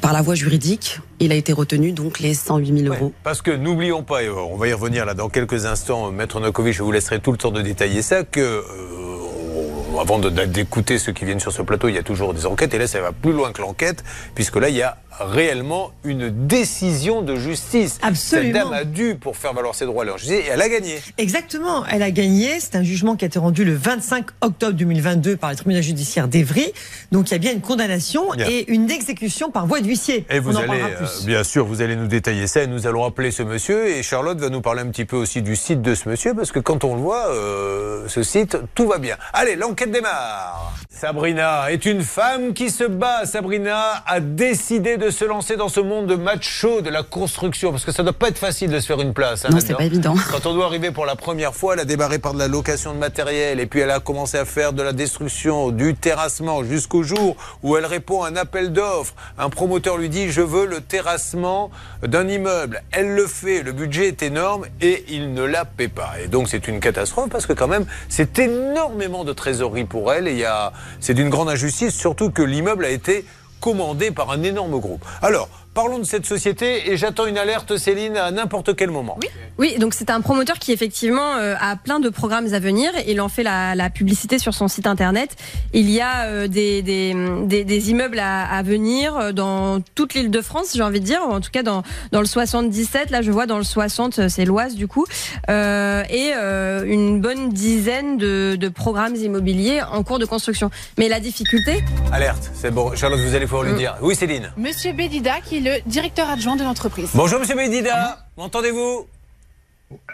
par 0.02 0.12
la 0.12 0.23
voie 0.23 0.35
juridique, 0.35 1.00
il 1.20 1.32
a 1.32 1.35
été 1.35 1.52
retenu 1.52 1.93
donc 1.93 2.20
les 2.20 2.35
108 2.35 2.67
000 2.81 2.90
Ouais, 2.93 2.99
euros. 2.99 3.12
parce 3.23 3.43
que 3.43 3.50
n'oublions 3.50 4.02
pas, 4.02 4.23
et 4.23 4.31
on 4.31 4.56
va 4.56 4.69
y 4.69 4.73
revenir 4.73 5.05
là 5.05 5.14
dans 5.14 5.29
quelques 5.29 5.67
instants, 5.67 6.11
Maître 6.11 6.40
Nokovic, 6.40 6.75
je 6.75 6.82
vous 6.82 6.93
laisserai 6.93 7.20
tout 7.20 7.32
le 7.32 7.38
temps 7.38 7.50
de 7.50 7.62
détailler 7.62 8.02
ça, 8.02 8.23
que 8.25 8.40
euh, 8.40 10.00
avant 10.00 10.19
d'écouter 10.20 10.99
ceux 10.99 11.12
qui 11.12 11.25
viennent 11.25 11.40
sur 11.40 11.52
ce 11.52 11.62
plateau, 11.62 11.88
il 11.88 11.94
y 11.94 11.99
a 11.99 12.02
toujours 12.02 12.32
des 12.35 12.46
enquêtes. 12.46 12.73
Et 12.75 12.79
là, 12.79 12.87
ça 12.87 13.00
va 13.00 13.11
plus 13.12 13.32
loin 13.32 13.50
que 13.52 13.61
l'enquête, 13.61 14.05
puisque 14.35 14.56
là, 14.56 14.69
il 14.69 14.76
y 14.76 14.82
a 14.82 14.96
réellement 15.20 15.92
une 16.04 16.30
décision 16.46 17.22
de 17.22 17.36
justice. 17.36 17.98
Absolument. 18.02 18.52
Cette 18.52 18.52
dame 18.52 18.72
a 18.72 18.84
dû 18.84 19.16
pour 19.16 19.36
faire 19.36 19.52
valoir 19.52 19.74
ses 19.74 19.86
droits 19.86 20.02
à 20.02 20.06
leur 20.06 20.18
justice 20.18 20.38
et 20.38 20.50
elle 20.52 20.62
a 20.62 20.68
gagné. 20.68 21.00
Exactement, 21.18 21.84
elle 21.86 22.02
a 22.02 22.10
gagné. 22.10 22.60
C'est 22.60 22.76
un 22.76 22.82
jugement 22.82 23.16
qui 23.16 23.24
a 23.24 23.28
été 23.28 23.38
rendu 23.38 23.64
le 23.64 23.74
25 23.74 24.26
octobre 24.40 24.72
2022 24.72 25.36
par 25.36 25.50
le 25.50 25.56
tribunal 25.56 25.82
judiciaire 25.82 26.28
d'Evry. 26.28 26.72
Donc 27.12 27.30
il 27.30 27.32
y 27.32 27.34
a 27.34 27.38
bien 27.38 27.52
une 27.52 27.60
condamnation 27.60 28.34
et 28.34 28.70
une 28.70 28.90
exécution 28.90 29.50
par 29.50 29.66
voie 29.66 29.80
d'huissier. 29.80 30.26
Et 30.30 30.38
vous 30.38 30.56
allez, 30.56 30.80
euh, 30.80 31.06
bien 31.26 31.44
sûr, 31.44 31.66
vous 31.66 31.82
allez 31.82 31.96
nous 31.96 32.06
détailler 32.06 32.46
ça 32.46 32.62
et 32.62 32.66
nous 32.66 32.86
allons 32.86 33.04
appeler 33.04 33.30
ce 33.30 33.42
monsieur. 33.42 33.88
Et 33.88 34.02
Charlotte 34.02 34.38
va 34.38 34.48
nous 34.48 34.60
parler 34.60 34.82
un 34.82 34.88
petit 34.88 35.04
peu 35.04 35.16
aussi 35.16 35.42
du 35.42 35.56
site 35.56 35.82
de 35.82 35.94
ce 35.94 36.08
monsieur 36.08 36.34
parce 36.34 36.52
que 36.52 36.60
quand 36.60 36.84
on 36.84 36.94
le 36.94 37.00
voit, 37.00 37.28
euh, 37.28 38.06
ce 38.08 38.22
site, 38.22 38.56
tout 38.74 38.86
va 38.86 38.98
bien. 38.98 39.16
Allez, 39.32 39.56
l'enquête 39.56 39.90
démarre. 39.90 40.74
Sabrina 40.90 41.70
est 41.70 41.84
une 41.84 42.02
femme 42.02 42.54
qui 42.54 42.70
se 42.70 42.84
bat. 42.84 43.24
Sabrina 43.24 44.02
a 44.06 44.20
décidé 44.20 44.96
de 44.96 45.07
se 45.10 45.25
lancer 45.25 45.56
dans 45.56 45.69
ce 45.69 45.81
monde 45.81 46.06
de 46.06 46.14
macho, 46.14 46.81
de 46.81 46.90
la 46.90 47.02
construction, 47.02 47.70
parce 47.70 47.84
que 47.84 47.93
ça 47.93 48.02
doit 48.02 48.12
pas 48.12 48.28
être 48.28 48.38
facile 48.38 48.70
de 48.70 48.81
se 48.81 48.87
faire 48.87 49.00
une 49.00 49.14
place. 49.14 49.44
Hein, 49.44 49.49
non, 49.52 49.58
c'est 49.64 49.75
pas 49.75 49.84
évident. 49.84 50.14
Quand 50.31 50.46
on 50.46 50.55
doit 50.55 50.66
arriver 50.66 50.90
pour 50.90 51.06
la 51.06 51.16
première 51.16 51.55
fois, 51.55 51.75
elle 51.75 51.81
a 51.81 51.84
démarré 51.84 52.19
par 52.19 52.34
de 52.34 52.38
la 52.38 52.49
location 52.49 52.93
de 52.93 52.99
matériel, 52.99 53.60
et 53.60 53.66
puis 53.66 53.81
elle 53.81 53.90
a 53.90 54.00
commencé 54.00 54.38
à 54.38 54.44
faire 54.44 54.72
de 54.72 54.82
la 54.82 54.93
destruction, 54.93 55.70
du 55.70 55.94
terrassement, 55.94 56.64
jusqu'au 56.64 57.02
jour 57.02 57.37
où 57.62 57.76
elle 57.76 57.87
répond 57.87 58.22
à 58.22 58.28
un 58.28 58.37
appel 58.37 58.72
d'offres. 58.72 59.14
Un 59.38 59.50
promoteur 59.50 59.99
lui 59.99 60.08
dit 60.08 60.31
je 60.31 60.40
veux 60.40 60.66
le 60.66 60.81
terrassement 60.81 61.70
d'un 62.02 62.28
immeuble. 62.28 62.82
Elle 62.90 63.14
le 63.14 63.26
fait, 63.26 63.62
le 63.62 63.72
budget 63.72 64.08
est 64.08 64.22
énorme 64.22 64.66
et 64.81 65.04
il 65.08 65.34
ne 65.34 65.43
la 65.43 65.64
paie 65.64 65.88
pas. 65.88 66.12
Et 66.22 66.28
donc 66.28 66.49
c'est 66.49 66.69
une 66.69 66.81
catastrophe 66.81 67.31
parce 67.31 67.46
que 67.46 67.52
quand 67.52 67.69
même 67.69 67.87
c'est 68.08 68.38
énormément 68.38 69.25
de 69.25 69.32
trésorerie 69.32 69.84
pour 69.84 70.12
elle 70.12 70.28
et 70.28 70.32
il 70.32 70.38
y 70.38 70.44
a, 70.44 70.72
c'est 71.00 71.14
d'une 71.14 71.31
grande 71.31 71.49
injustice, 71.49 71.94
surtout 71.94 72.31
que 72.31 72.43
l'immeuble 72.43 72.84
a 72.84 72.90
été 72.90 73.25
commandé 73.60 74.10
par 74.10 74.31
un 74.31 74.43
énorme 74.43 74.78
groupe. 74.78 75.05
Alors, 75.22 75.49
Parlons 75.78 76.00
de 76.00 76.04
cette 76.04 76.26
société 76.26 76.90
et 76.90 76.96
j'attends 76.96 77.26
une 77.26 77.38
alerte, 77.38 77.76
Céline, 77.76 78.16
à 78.16 78.32
n'importe 78.32 78.75
quel 78.75 78.90
moment. 78.90 79.16
Oui, 79.22 79.28
oui 79.58 79.78
donc 79.78 79.94
c'est 79.94 80.10
un 80.10 80.20
promoteur 80.20 80.58
qui 80.58 80.72
effectivement 80.72 81.36
euh, 81.36 81.54
a 81.60 81.76
plein 81.76 82.00
de 82.00 82.08
programmes 82.08 82.52
à 82.52 82.58
venir. 82.58 82.90
Il 83.06 83.20
en 83.20 83.28
fait 83.28 83.44
la, 83.44 83.88
publicité 83.88 84.40
sur 84.40 84.54
son 84.54 84.66
site 84.66 84.88
internet. 84.88 85.36
Il 85.72 85.88
y 85.88 86.00
a 86.00 86.25
euh, 86.25 86.48
des, 86.48 86.82
des, 86.82 87.90
immeubles 87.90 88.19
à, 88.19 88.60
venir 88.64 89.16
euh, 89.16 89.30
dans 89.30 89.80
toute 89.94 90.14
l'île 90.14 90.32
de 90.32 90.40
France, 90.40 90.72
j'ai 90.75 90.82
envie 90.82 90.98
de 90.98 91.04
dire, 91.04 91.22
en 91.22 91.40
tout 91.40 91.52
cas 91.52 91.62
dans, 91.62 91.84
dans 92.10 92.19
le 92.19 92.26
77. 92.26 93.10
Là, 93.12 93.22
je 93.22 93.30
vois 93.30 93.46
dans 93.46 93.58
le 93.58 93.62
60, 93.62 94.26
c'est 94.28 94.44
l'Oise 94.44 94.75
du 94.75 94.88
coup, 94.88 95.06
et 95.48 96.32
une 96.32 97.20
bonne 97.20 97.50
dizaine 97.50 98.16
de, 98.16 98.56
de, 98.58 98.69
programmes 98.69 99.14
immobiliers 99.14 99.82
en 99.92 100.02
cours 100.02 100.19
de 100.19 100.25
construction. 100.25 100.72
Mais 100.98 101.08
la 101.08 101.20
difficulté 101.20 101.84
Alerte, 102.10 102.50
c'est 102.52 102.72
bon. 102.72 102.96
Charlotte, 102.96 103.20
vous 103.20 103.36
allez 103.36 103.46
pouvoir 103.46 103.62
lui 103.62 103.75
dire. 103.75 103.94
Oui, 104.02 104.16
Céline. 104.16 104.50
Monsieur 104.56 104.92
Bédida, 104.92 105.40
qui 105.40 105.67
le 105.68 105.80
directeur 105.86 106.28
adjoint 106.28 106.56
de 106.56 106.64
l'entreprise. 106.64 107.10
Bonjour 107.14 107.40
Monsieur 107.40 107.54
Bédida, 107.54 108.26
m'entendez-vous? 108.36 109.06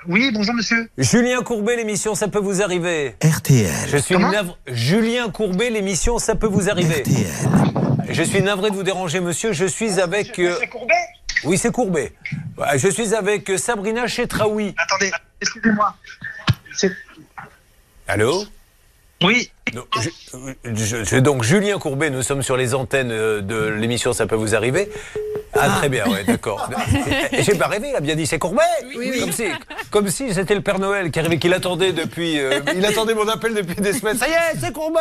Oui, 0.07 0.31
bonjour 0.33 0.55
monsieur. 0.55 0.89
Julien 0.99 1.43
Courbet, 1.43 1.77
l'émission 1.77 2.15
Ça 2.15 2.29
peut 2.29 2.39
vous 2.39 2.63
arriver. 2.63 3.17
RTL. 3.25 3.89
Je 3.89 3.97
suis 3.97 4.17
Julien 4.69 5.31
Courbet, 5.31 5.71
l'émission 5.71 6.19
Ça 6.19 6.35
peut 6.35 6.47
vous 6.47 6.71
arriver. 6.71 7.03
RTL. 7.03 7.27
Je 8.11 8.23
suis 8.23 8.43
navré 8.43 8.71
de 8.71 8.77
vous 8.77 8.83
déranger 8.83 9.21
monsieur, 9.21 9.53
je 9.53 9.65
suis 9.65 9.99
avec... 10.01 10.33
C'est 10.37 10.43
euh, 10.47 10.67
Courbet? 10.71 10.95
Oui, 11.45 11.59
c'est 11.59 11.73
Courbet. 11.73 12.13
Je 12.77 12.89
suis 12.89 13.15
avec 13.15 13.51
euh, 13.51 13.59
Sabrina 13.59 14.07
Chetraoui. 14.07 14.75
Attendez, 14.79 15.11
excusez-moi. 15.41 15.95
Allô? 18.07 18.45
Oui. 19.23 19.51
je, 20.65 21.19
donc 21.19 21.43
Julien 21.43 21.79
Courbet, 21.79 22.11
nous 22.11 22.23
sommes 22.23 22.43
sur 22.43 22.57
les 22.57 22.75
antennes 22.75 23.11
euh, 23.11 23.41
de 23.41 23.57
l'émission 23.69 24.13
Ça 24.13 24.27
peut 24.27 24.35
vous 24.35 24.55
arriver. 24.55 24.91
Ah, 25.57 25.69
très 25.79 25.89
bien, 25.89 26.05
ouais, 26.09 26.25
d'accord. 26.25 26.69
J'ai 27.33 27.55
pas 27.55 27.69
rêvé, 27.69 27.91
il 27.91 27.97
a 27.97 28.01
bien 28.01 28.17
dit 28.17 28.27
c'est 28.27 28.39
Courbet. 28.39 28.63
Oui, 28.97 29.21
Comme 29.21 29.33
si, 29.33 29.45
comme 29.91 30.09
si 30.09 30.35
c'était 30.35 30.55
le 30.55 30.61
Père 30.63 30.81
Noël 30.81 31.11
qui 31.11 31.21
arrivait, 31.21 31.39
qu'il 31.39 31.55
attendait 31.55 31.93
depuis, 31.93 32.41
euh, 32.41 32.61
il 32.75 32.85
attendait 32.85 33.15
mon 33.15 33.29
appel 33.29 33.55
depuis 33.55 33.77
des 33.77 33.93
semaines. 33.93 34.17
Ça 34.17 34.27
y 34.29 34.33
est, 34.33 34.59
c'est 34.61 34.73
Courbet. 34.73 34.99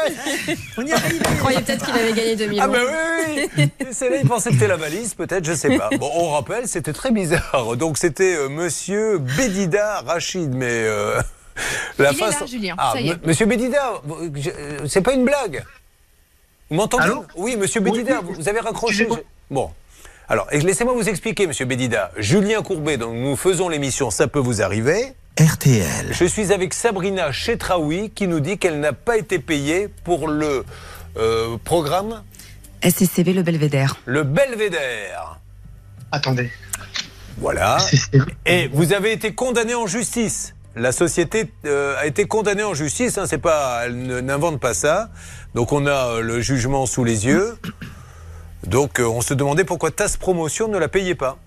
On 0.77 0.85
y 0.85 0.91
arrive. 0.91 1.21
Il 1.31 1.37
croyait 1.37 1.61
peut-être 1.61 1.85
qu'il 1.85 1.95
avait 1.95 2.13
gagné 2.13 2.35
2000 2.35 2.59
Ah 2.61 2.67
ben 2.67 2.81
oui, 2.85 3.49
oui. 3.57 3.69
C'est 3.91 4.09
là, 4.09 4.17
il 4.21 4.27
pensait 4.27 4.49
que 4.49 4.55
c'était 4.55 4.67
la 4.67 4.77
valise, 4.77 5.13
peut-être, 5.15 5.43
je 5.45 5.53
sais 5.53 5.75
pas. 5.77 5.89
Bon, 5.99 6.09
on 6.13 6.29
rappelle, 6.29 6.67
c'était 6.67 6.93
très 6.93 7.11
bizarre. 7.11 7.75
Donc 7.75 7.97
c'était 7.97 8.35
euh, 8.35 8.49
Monsieur 8.49 9.17
Bédida 9.17 10.01
Rachid, 10.01 10.53
mais. 10.53 10.87
La 11.99 12.11
Il 12.11 12.17
est 12.17 12.21
là, 12.21 12.45
Julien. 12.45 12.75
Ah, 12.77 12.93
Monsieur 13.25 13.45
Bédida, 13.45 14.01
euh, 14.09 14.79
c'est 14.87 15.01
pas 15.01 15.13
une 15.13 15.25
blague. 15.25 15.63
Vous 16.69 16.75
m'entendez 16.77 17.11
Oui, 17.35 17.55
Monsieur 17.55 17.81
Bédida, 17.81 18.21
vous 18.21 18.47
avez 18.49 18.59
raccroché. 18.59 19.07
Bon. 19.51 19.71
Alors, 20.29 20.47
laissez-moi 20.51 20.93
vous 20.93 21.09
expliquer, 21.09 21.47
Monsieur 21.47 21.65
Bédida. 21.65 22.11
Julien 22.17 22.61
Courbet, 22.61 22.97
donc 22.97 23.13
nous 23.15 23.35
faisons 23.35 23.69
l'émission 23.69 24.09
Ça 24.09 24.27
peut 24.27 24.39
vous 24.39 24.61
arriver. 24.61 25.13
RTL. 25.39 26.11
Je 26.11 26.25
suis 26.25 26.53
avec 26.53 26.73
Sabrina 26.73 27.31
Chetraoui 27.31 28.11
qui 28.11 28.27
nous 28.27 28.39
dit 28.39 28.57
qu'elle 28.57 28.79
n'a 28.79 28.93
pas 28.93 29.17
été 29.17 29.39
payée 29.39 29.87
pour 30.03 30.27
le 30.27 30.63
euh, 31.17 31.57
programme 31.63 32.23
SCCV 32.83 33.33
Le 33.33 33.43
Belvédère. 33.43 33.97
Le 34.05 34.23
Belvédère. 34.23 35.39
Attendez. 36.11 36.51
Voilà. 37.37 37.77
Et 38.45 38.67
vous 38.67 38.93
avez 38.93 39.11
été 39.11 39.33
condamné 39.33 39.73
en 39.73 39.87
justice 39.87 40.53
la 40.75 40.91
société 40.91 41.51
euh, 41.65 41.95
a 41.97 42.07
été 42.07 42.25
condamnée 42.25 42.63
en 42.63 42.73
justice. 42.73 43.17
Hein, 43.17 43.25
c'est 43.27 43.37
pas, 43.37 43.85
elle 43.85 43.95
n'invente 44.25 44.59
pas 44.59 44.73
ça. 44.73 45.09
Donc 45.53 45.71
on 45.71 45.85
a 45.85 45.91
euh, 46.15 46.21
le 46.21 46.41
jugement 46.41 46.85
sous 46.85 47.03
les 47.03 47.25
yeux. 47.25 47.57
Donc 48.65 48.99
euh, 48.99 49.05
on 49.05 49.21
se 49.21 49.33
demandait 49.33 49.65
pourquoi 49.65 49.91
TAS 49.91 50.17
Promotion 50.19 50.67
ne 50.67 50.77
la 50.77 50.87
payait 50.87 51.15
pas. 51.15 51.37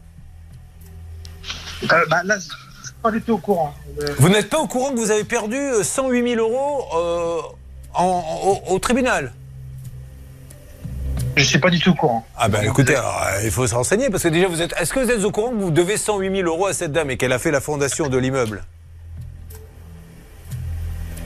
bah, 1.83 2.23
là, 2.25 2.39
je 2.39 2.45
suis 2.45 2.95
pas 3.03 3.11
du 3.11 3.21
tout 3.21 3.33
au 3.33 3.39
courant. 3.39 3.75
Vous 4.19 4.29
n'êtes 4.29 4.49
pas 4.49 4.59
au 4.59 4.67
courant 4.67 4.91
que 4.91 4.99
vous 4.99 5.11
avez 5.11 5.25
perdu 5.25 5.59
108 5.83 6.35
000 6.35 6.41
euros 6.41 6.87
au, 7.99 8.79
tribunal? 8.79 9.33
Je 11.35 11.43
ne 11.43 11.47
suis 11.47 11.59
pas 11.59 11.71
du 11.71 11.81
tout 11.81 11.91
au 11.91 11.95
courant. 11.95 12.27
Ah 12.37 12.49
ben 12.49 12.63
écoutez, 12.65 12.97
il 13.45 13.51
faut 13.51 13.67
se 13.67 13.75
renseigner 13.75 14.09
parce 14.09 14.23
que 14.23 14.29
déjà 14.29 14.49
vous 14.49 14.63
êtes. 14.63 14.75
Est-ce 14.81 14.93
que 14.93 15.01
vous 15.01 15.11
êtes 15.11 15.25
au 15.25 15.31
courant 15.31 15.51
que 15.51 15.57
vous 15.57 15.71
devez 15.71 15.97
108 15.97 16.35
000 16.35 16.49
euros 16.49 16.67
à 16.67 16.73
cette 16.73 16.93
dame 16.93 17.11
et 17.11 17.17
qu'elle 17.17 17.33
a 17.33 17.39
fait 17.39 17.51
la 17.51 17.61
fondation 17.61 18.09
de 18.09 18.17
l'immeuble? 18.17 18.65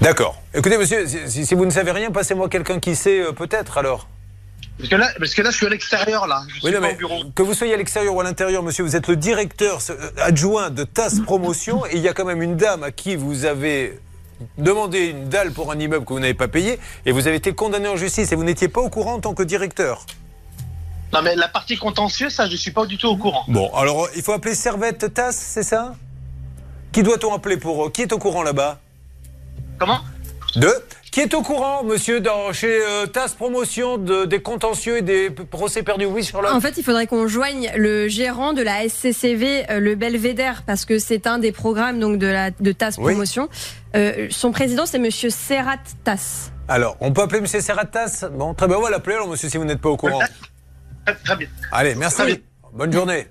D'accord. 0.00 0.40
Écoutez, 0.54 0.78
monsieur, 0.78 1.06
si, 1.06 1.54
vous 1.54 1.66
ne 1.66 1.70
savez 1.70 1.92
rien, 1.92 2.10
passez-moi 2.10 2.48
quelqu'un 2.48 2.80
qui 2.80 2.96
sait 2.96 3.20
euh, 3.20 3.32
peut-être 3.32 3.76
alors. 3.76 4.08
Parce 4.78 4.88
que, 4.88 4.96
là, 4.96 5.10
parce 5.18 5.34
que 5.34 5.42
là, 5.42 5.50
je 5.50 5.56
suis 5.56 5.66
à 5.66 5.68
l'extérieur, 5.68 6.26
là. 6.26 6.42
oui, 6.64 6.72
non, 6.72 6.80
mais 6.80 6.96
Que 7.34 7.42
vous 7.42 7.52
soyez 7.52 7.74
à 7.74 7.76
l'extérieur 7.76 8.14
ou 8.14 8.20
à 8.20 8.24
l'intérieur, 8.24 8.62
monsieur, 8.62 8.82
vous 8.82 8.96
êtes 8.96 9.08
le 9.08 9.16
directeur 9.16 9.78
euh, 9.90 10.10
adjoint 10.16 10.70
de 10.70 10.84
TAS 10.84 11.20
Promotion 11.24 11.84
et 11.84 11.96
il 11.96 12.02
y 12.02 12.08
a 12.08 12.14
quand 12.14 12.24
même 12.24 12.40
une 12.40 12.56
dame 12.56 12.82
à 12.82 12.90
qui 12.90 13.14
vous 13.14 13.44
avez 13.44 13.98
demandé 14.56 15.08
une 15.08 15.28
dalle 15.28 15.52
pour 15.52 15.70
un 15.70 15.78
immeuble 15.78 16.06
que 16.06 16.14
vous 16.14 16.20
n'avez 16.20 16.32
pas 16.32 16.48
payé 16.48 16.78
et 17.04 17.12
vous 17.12 17.26
avez 17.26 17.36
été 17.36 17.52
condamné 17.52 17.88
en 17.88 17.96
justice 17.96 18.32
et 18.32 18.36
vous 18.36 18.44
n'étiez 18.44 18.68
pas 18.68 18.80
au 18.80 18.88
courant 18.88 19.14
en 19.14 19.20
tant 19.20 19.34
que 19.34 19.42
directeur. 19.42 20.06
Non, 21.12 21.20
mais 21.20 21.36
la 21.36 21.48
partie 21.48 21.76
contentieuse, 21.76 22.32
ça, 22.32 22.46
je 22.46 22.52
ne 22.52 22.56
suis 22.56 22.70
pas 22.70 22.86
du 22.86 22.96
tout 22.96 23.08
au 23.08 23.16
courant. 23.16 23.44
Bon, 23.48 23.70
alors 23.74 24.08
il 24.16 24.22
faut 24.22 24.32
appeler 24.32 24.54
Servette 24.54 25.12
TAS, 25.12 25.32
c'est 25.32 25.62
ça? 25.62 25.94
Qui 26.92 27.02
doit-on 27.02 27.34
appeler 27.34 27.58
pour. 27.58 27.86
Euh, 27.86 27.90
qui 27.90 28.02
est 28.02 28.12
au 28.12 28.18
courant 28.18 28.42
là-bas? 28.42 28.80
Comment 29.80 30.00
Deux. 30.56 30.74
Qui 31.10 31.20
est 31.20 31.32
au 31.32 31.42
courant, 31.42 31.82
monsieur, 31.82 32.20
dans, 32.20 32.52
chez 32.52 32.80
euh, 32.86 33.06
TAS 33.06 33.30
Promotion 33.36 33.96
de, 33.96 34.26
des 34.26 34.42
contentieux 34.42 34.98
et 34.98 35.02
des 35.02 35.30
procès 35.30 35.82
perdus? 35.82 36.04
Oui, 36.04 36.22
Charlotte 36.22 36.52
En 36.52 36.60
fait, 36.60 36.74
il 36.76 36.84
faudrait 36.84 37.06
qu'on 37.06 37.26
joigne 37.26 37.70
le 37.74 38.06
gérant 38.06 38.52
de 38.52 38.60
la 38.62 38.86
SCCV, 38.86 39.70
euh, 39.70 39.80
le 39.80 39.94
Belvédère, 39.94 40.64
parce 40.66 40.84
que 40.84 40.98
c'est 40.98 41.26
un 41.26 41.38
des 41.38 41.50
programmes 41.50 41.98
donc, 41.98 42.18
de, 42.18 42.26
la, 42.26 42.50
de 42.50 42.72
TAS 42.72 42.92
Promotion. 42.92 43.48
Euh, 43.96 44.28
son 44.30 44.52
président, 44.52 44.84
c'est 44.84 44.98
monsieur 44.98 45.30
Serrat 45.30 45.78
TAS. 46.04 46.52
Alors, 46.68 46.98
on 47.00 47.10
peut 47.12 47.22
appeler 47.22 47.40
monsieur 47.40 47.60
Serrat 47.60 47.86
TAS 47.86 48.26
Bon, 48.30 48.52
très 48.52 48.68
bien, 48.68 48.76
on 48.76 48.82
va 48.82 48.90
l'appeler 48.90 49.16
alors, 49.16 49.28
monsieur, 49.28 49.48
si 49.48 49.56
vous 49.56 49.64
n'êtes 49.64 49.80
pas 49.80 49.88
au 49.88 49.96
courant. 49.96 50.20
Très 51.24 51.36
bien. 51.36 51.48
Allez, 51.72 51.94
merci. 51.94 52.42
Bonne 52.74 52.92
journée. 52.92 53.26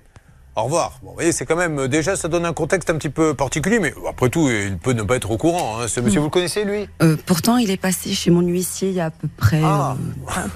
Au 0.56 0.64
revoir. 0.64 0.98
Bon, 1.02 1.10
vous 1.10 1.14
voyez, 1.14 1.32
c'est 1.32 1.46
quand 1.46 1.56
même 1.56 1.78
euh, 1.78 1.88
déjà 1.88 2.16
ça 2.16 2.28
donne 2.28 2.44
un 2.44 2.52
contexte 2.52 2.90
un 2.90 2.96
petit 2.96 3.08
peu 3.08 3.34
particulier, 3.34 3.78
mais 3.78 3.94
après 4.08 4.28
tout, 4.28 4.50
il 4.50 4.76
peut 4.78 4.92
ne 4.92 5.02
pas 5.02 5.16
être 5.16 5.30
au 5.30 5.36
courant. 5.36 5.80
Hein. 5.80 5.88
Ce 5.88 6.00
monsieur, 6.00 6.18
mm. 6.18 6.22
vous 6.22 6.28
le 6.28 6.32
connaissez 6.32 6.64
lui? 6.64 6.88
Euh, 7.02 7.16
Pourtant, 7.24 7.56
il 7.56 7.70
est 7.70 7.76
passé 7.76 8.12
chez 8.12 8.30
mon 8.30 8.40
huissier 8.40 8.88
il 8.88 8.94
y 8.94 9.00
a 9.00 9.06
à 9.06 9.10
peu 9.10 9.28
près. 9.36 9.60
Ah. 9.62 9.96
Euh, 10.36 10.48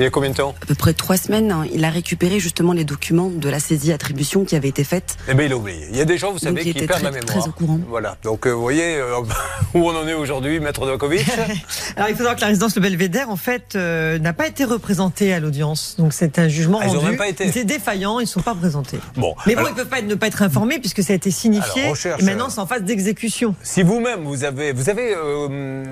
Il 0.00 0.04
y 0.04 0.06
a 0.06 0.10
combien 0.10 0.30
de 0.30 0.34
temps 0.34 0.54
À 0.62 0.64
peu 0.66 0.74
près 0.74 0.94
trois 0.94 1.18
semaines. 1.18 1.52
hein. 1.52 1.66
Il 1.74 1.84
a 1.84 1.90
récupéré 1.90 2.40
justement 2.40 2.72
les 2.72 2.84
documents 2.84 3.28
de 3.28 3.48
la 3.50 3.60
saisie 3.60 3.92
attribution 3.92 4.46
qui 4.46 4.56
avait 4.56 4.68
été 4.68 4.82
faite. 4.82 5.18
Eh 5.28 5.34
bien, 5.34 5.44
il 5.44 5.52
a 5.52 5.56
oublié. 5.58 5.88
Il 5.90 5.96
y 5.96 6.00
a 6.00 6.06
des 6.06 6.16
gens, 6.16 6.32
vous 6.32 6.38
savez, 6.38 6.62
qui 6.62 6.72
perdent 6.72 6.88
très- 6.92 7.02
la 7.02 7.10
mémoire. 7.10 7.26
très 7.26 7.46
au 7.46 7.52
courant. 7.52 7.78
Voilà. 7.86 8.16
Donc, 8.24 8.46
euh, 8.46 8.50
vous 8.50 8.62
voyez 8.62 8.96
euh, 8.96 9.18
où 9.74 9.86
on 9.90 9.94
en 9.94 10.08
est 10.08 10.14
aujourd'hui, 10.14 10.58
Maître 10.58 10.86
Novakovic 10.86 11.26
Alors 11.96 12.08
il 12.08 12.12
faut 12.12 12.18
savoir 12.20 12.36
que 12.36 12.40
la 12.40 12.46
résidence 12.46 12.74
Le 12.76 12.80
Belvédère, 12.80 13.28
en 13.28 13.36
fait, 13.36 13.74
euh, 13.76 14.18
n'a 14.18 14.32
pas 14.32 14.46
été 14.46 14.64
représentée 14.64 15.34
à 15.34 15.38
l'audience. 15.40 15.96
Donc 15.98 16.14
c'est 16.14 16.38
un 16.38 16.48
jugement 16.48 16.78
Ah, 16.80 16.86
ils 16.86 16.92
ont 16.92 17.00
rendu. 17.00 17.06
même 17.10 17.16
pas 17.18 17.28
été. 17.28 17.52
C'est 17.52 17.64
défaillant, 17.64 18.20
ils 18.20 18.24
ne 18.24 18.28
sont 18.28 18.40
pas 18.40 18.54
présentés. 18.54 18.98
Bon. 19.16 19.34
Mais 19.46 19.52
bon, 19.54 19.60
alors, 19.60 19.72
ils 19.72 19.76
peuvent 19.76 19.88
pas 19.88 19.98
être- 19.98 20.06
ne 20.06 20.14
pas 20.14 20.28
être 20.28 20.40
informés 20.40 20.78
puisque 20.78 21.02
ça 21.02 21.12
a 21.12 21.16
été 21.16 21.30
signifié. 21.30 21.82
Alors, 21.82 21.90
recherche, 21.92 22.22
et 22.22 22.24
maintenant, 22.24 22.48
c'est 22.48 22.60
en 22.60 22.66
phase 22.66 22.84
d'exécution. 22.84 23.54
si 23.62 23.82
vous-même, 23.82 24.24
vous 24.24 24.44
avez, 24.44 24.72
vous 24.72 24.88
avez 24.88 25.14
euh, 25.14 25.46
euh, 25.50 25.84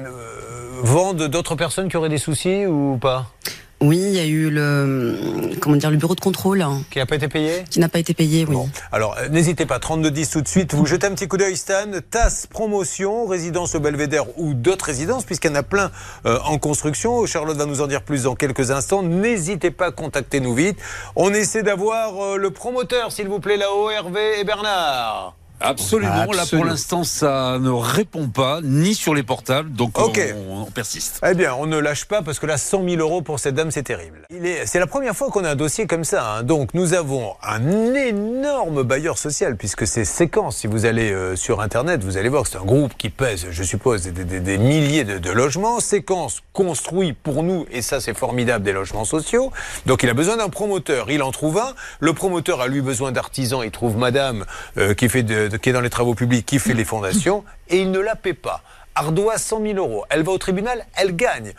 vent 0.82 1.12
de- 1.12 1.26
d'autres 1.26 1.56
personnes 1.56 1.90
qui 1.90 1.98
auraient 1.98 2.08
des 2.08 2.16
soucis 2.16 2.64
ou 2.64 2.96
pas? 2.96 3.30
Oui, 3.80 3.96
il 3.96 4.14
y 4.14 4.18
a 4.18 4.26
eu 4.26 4.50
le, 4.50 5.16
comment 5.60 5.76
dire, 5.76 5.90
le 5.90 5.96
bureau 5.96 6.16
de 6.16 6.20
contrôle 6.20 6.64
Qui 6.90 6.98
n'a 6.98 7.06
pas 7.06 7.14
été 7.14 7.28
payé 7.28 7.64
qui 7.70 7.78
n'a 7.78 7.88
pas 7.88 8.00
été 8.00 8.12
payé. 8.12 8.44
Oui. 8.48 8.54
Bon, 8.54 8.68
alors 8.90 9.16
euh, 9.18 9.28
n'hésitez 9.28 9.66
pas, 9.66 9.78
3210 9.78 10.30
tout 10.30 10.40
de 10.40 10.48
suite, 10.48 10.74
vous 10.74 10.84
jetez 10.84 11.06
un 11.06 11.14
petit 11.14 11.28
coup 11.28 11.36
d'œil 11.36 11.56
Stan, 11.56 11.86
TAS 12.10 12.46
Promotion, 12.50 13.26
résidence 13.26 13.76
au 13.76 13.80
Belvédère 13.80 14.24
ou 14.36 14.54
d'autres 14.54 14.86
résidences, 14.86 15.24
puisqu'il 15.24 15.50
y 15.50 15.52
en 15.52 15.56
a 15.56 15.62
plein 15.62 15.92
euh, 16.26 16.38
en 16.44 16.58
construction. 16.58 17.24
Charlotte 17.26 17.56
va 17.56 17.66
nous 17.66 17.80
en 17.80 17.86
dire 17.86 18.02
plus 18.02 18.24
dans 18.24 18.34
quelques 18.34 18.72
instants. 18.72 19.04
N'hésitez 19.04 19.70
pas, 19.70 19.92
contactez-nous 19.92 20.54
vite. 20.54 20.78
On 21.14 21.32
essaie 21.32 21.62
d'avoir 21.62 22.20
euh, 22.20 22.36
le 22.36 22.50
promoteur, 22.50 23.12
s'il 23.12 23.28
vous 23.28 23.38
plaît, 23.38 23.56
là-haut, 23.56 23.90
Hervé 23.90 24.40
et 24.40 24.44
Bernard. 24.44 25.37
Absolument. 25.60 26.12
Là, 26.32 26.42
pour 26.56 26.64
l'instant, 26.64 27.04
ça 27.04 27.58
ne 27.60 27.70
répond 27.70 28.28
pas, 28.28 28.60
ni 28.62 28.94
sur 28.94 29.14
les 29.14 29.22
portables. 29.22 29.72
Donc, 29.72 29.98
on, 29.98 30.62
on 30.62 30.64
persiste. 30.66 31.20
Eh 31.28 31.34
bien, 31.34 31.54
on 31.54 31.66
ne 31.66 31.78
lâche 31.78 32.04
pas 32.04 32.22
parce 32.22 32.38
que 32.38 32.46
là, 32.46 32.56
100 32.58 32.84
000 32.88 32.96
euros 33.00 33.22
pour 33.22 33.40
cette 33.40 33.54
dame, 33.54 33.70
c'est 33.70 33.82
terrible. 33.82 34.22
C'est 34.66 34.78
la 34.78 34.86
première 34.86 35.14
fois 35.16 35.30
qu'on 35.30 35.44
a 35.44 35.50
un 35.50 35.56
dossier 35.56 35.86
comme 35.86 36.04
ça. 36.04 36.36
hein. 36.36 36.42
Donc, 36.42 36.74
nous 36.74 36.94
avons 36.94 37.34
un 37.42 37.94
énorme 37.94 38.82
bailleur 38.82 39.18
social 39.18 39.56
puisque 39.56 39.86
c'est 39.86 40.04
séquence. 40.04 40.58
Si 40.58 40.66
vous 40.66 40.86
allez 40.86 41.10
euh, 41.12 41.36
sur 41.36 41.60
Internet, 41.60 42.02
vous 42.04 42.16
allez 42.16 42.28
voir 42.28 42.44
que 42.44 42.50
c'est 42.50 42.58
un 42.58 42.64
groupe 42.64 42.92
qui 42.96 43.10
pèse, 43.10 43.46
je 43.50 43.62
suppose, 43.62 44.02
des, 44.02 44.24
des- 44.24 44.40
des 44.40 44.58
milliers 44.58 45.04
de, 45.04 45.18
de 45.18 45.30
logements. 45.30 45.80
Séquence 45.80 46.40
construit 46.52 47.12
pour 47.12 47.42
nous, 47.42 47.66
et 47.70 47.82
ça, 47.82 48.00
c'est 48.00 48.16
formidable, 48.16 48.64
des 48.64 48.72
logements 48.72 49.04
sociaux. 49.04 49.52
Donc, 49.86 50.02
il 50.02 50.08
a 50.08 50.14
besoin 50.14 50.36
d'un 50.36 50.48
promoteur. 50.48 51.10
Il 51.10 51.22
en 51.22 51.32
trouve 51.32 51.58
un. 51.58 51.74
Le 52.00 52.12
promoteur 52.12 52.60
a 52.60 52.68
lui 52.68 52.80
besoin 52.80 53.12
d'artisans. 53.12 53.60
Il 53.64 53.70
trouve 53.70 53.96
madame 53.96 54.44
euh, 54.76 54.94
qui, 54.94 55.08
fait 55.08 55.22
de- 55.22 55.47
qui 55.56 55.70
est 55.70 55.72
dans 55.72 55.80
les 55.80 55.90
travaux 55.90 56.14
publics, 56.14 56.44
qui 56.44 56.58
fait 56.58 56.74
les 56.74 56.84
fondations, 56.84 57.44
et 57.68 57.80
il 57.80 57.90
ne 57.90 58.00
la 58.00 58.16
paie 58.16 58.34
pas. 58.34 58.62
Ardoise 58.94 59.42
100 59.42 59.62
000 59.62 59.74
euros. 59.78 60.04
Elle 60.10 60.22
va 60.22 60.32
au 60.32 60.38
tribunal, 60.38 60.84
elle 60.96 61.14
gagne. 61.14 61.54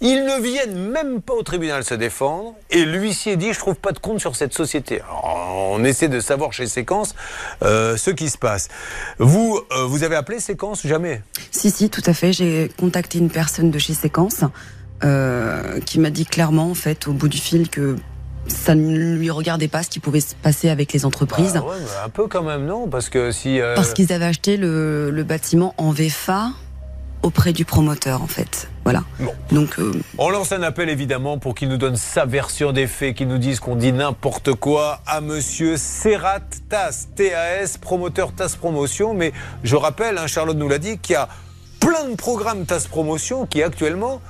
Ils 0.00 0.24
ne 0.24 0.40
viennent 0.42 0.90
même 0.90 1.22
pas 1.22 1.34
au 1.34 1.42
tribunal 1.42 1.84
se 1.84 1.94
défendre 1.94 2.54
et 2.70 2.84
l'huissier 2.84 3.36
dit 3.36 3.52
je 3.52 3.58
trouve 3.58 3.76
pas 3.76 3.92
de 3.92 3.98
compte 3.98 4.20
sur 4.20 4.34
cette 4.34 4.52
société. 4.52 5.00
Alors, 5.00 5.70
on 5.70 5.84
essaie 5.84 6.08
de 6.08 6.20
savoir 6.20 6.52
chez 6.52 6.66
Séquence 6.66 7.14
euh, 7.62 7.96
ce 7.96 8.10
qui 8.10 8.28
se 8.28 8.36
passe. 8.36 8.68
Vous, 9.18 9.60
euh, 9.72 9.84
vous 9.86 10.02
avez 10.02 10.16
appelé 10.16 10.40
Séquence 10.40 10.86
jamais? 10.86 11.22
Si, 11.50 11.70
si, 11.70 11.90
tout 11.90 12.02
à 12.06 12.12
fait. 12.12 12.32
J'ai 12.32 12.70
contacté 12.76 13.18
une 13.18 13.30
personne 13.30 13.70
de 13.70 13.78
chez 13.78 13.94
Séquence 13.94 14.44
euh, 15.04 15.80
qui 15.80 16.00
m'a 16.00 16.10
dit 16.10 16.26
clairement, 16.26 16.70
en 16.70 16.74
fait, 16.74 17.06
au 17.06 17.12
bout 17.12 17.28
du 17.28 17.38
fil, 17.38 17.68
que 17.68 17.96
ça 18.46 18.74
ne 18.74 19.16
lui 19.16 19.30
regardait 19.30 19.68
pas 19.68 19.82
ce 19.82 19.88
qui 19.90 20.00
pouvait 20.00 20.20
se 20.20 20.34
passer 20.34 20.68
avec 20.68 20.92
les 20.92 21.04
entreprises. 21.04 21.54
Bah 21.54 21.62
ouais, 21.62 21.76
Un 22.04 22.08
peu 22.08 22.26
quand 22.26 22.42
même 22.42 22.66
non? 22.66 22.88
Parce 22.88 23.08
que 23.08 23.30
si 23.30 23.60
euh, 23.60 23.74
Parce 23.74 23.92
qu'ils 23.92 24.12
avaient 24.12 24.26
acheté 24.26 24.56
le, 24.56 25.10
le 25.10 25.24
bâtiment 25.24 25.74
en 25.78 25.90
VFA 25.90 26.50
auprès 27.22 27.54
du 27.54 27.64
promoteur, 27.64 28.20
en 28.22 28.26
fait. 28.26 28.68
Voilà. 28.84 29.02
Bon. 29.18 29.32
Donc, 29.50 29.78
euh, 29.78 29.92
On 30.18 30.28
lance 30.28 30.52
un 30.52 30.62
appel 30.62 30.90
évidemment 30.90 31.38
pour 31.38 31.54
qu'il 31.54 31.70
nous 31.70 31.78
donne 31.78 31.96
sa 31.96 32.26
version 32.26 32.72
des 32.72 32.86
faits, 32.86 33.16
qu'il 33.16 33.28
nous 33.28 33.38
dise 33.38 33.60
qu'on 33.60 33.76
dit 33.76 33.94
n'importe 33.94 34.52
quoi 34.52 35.00
à 35.06 35.22
monsieur 35.22 35.78
Serrat 35.78 36.40
TAS, 36.68 37.06
TAS, 37.16 37.78
promoteur 37.80 38.32
TAS 38.32 38.56
Promotion. 38.58 39.14
Mais 39.14 39.32
je 39.62 39.74
rappelle, 39.74 40.18
hein, 40.18 40.26
Charlotte 40.26 40.58
nous 40.58 40.68
l'a 40.68 40.78
dit, 40.78 40.98
qu'il 40.98 41.14
y 41.14 41.16
a 41.16 41.28
plein 41.80 42.10
de 42.10 42.14
programmes 42.14 42.66
TAS 42.66 42.84
Promotion 42.90 43.46
qui 43.46 43.62
actuellement 43.62 44.20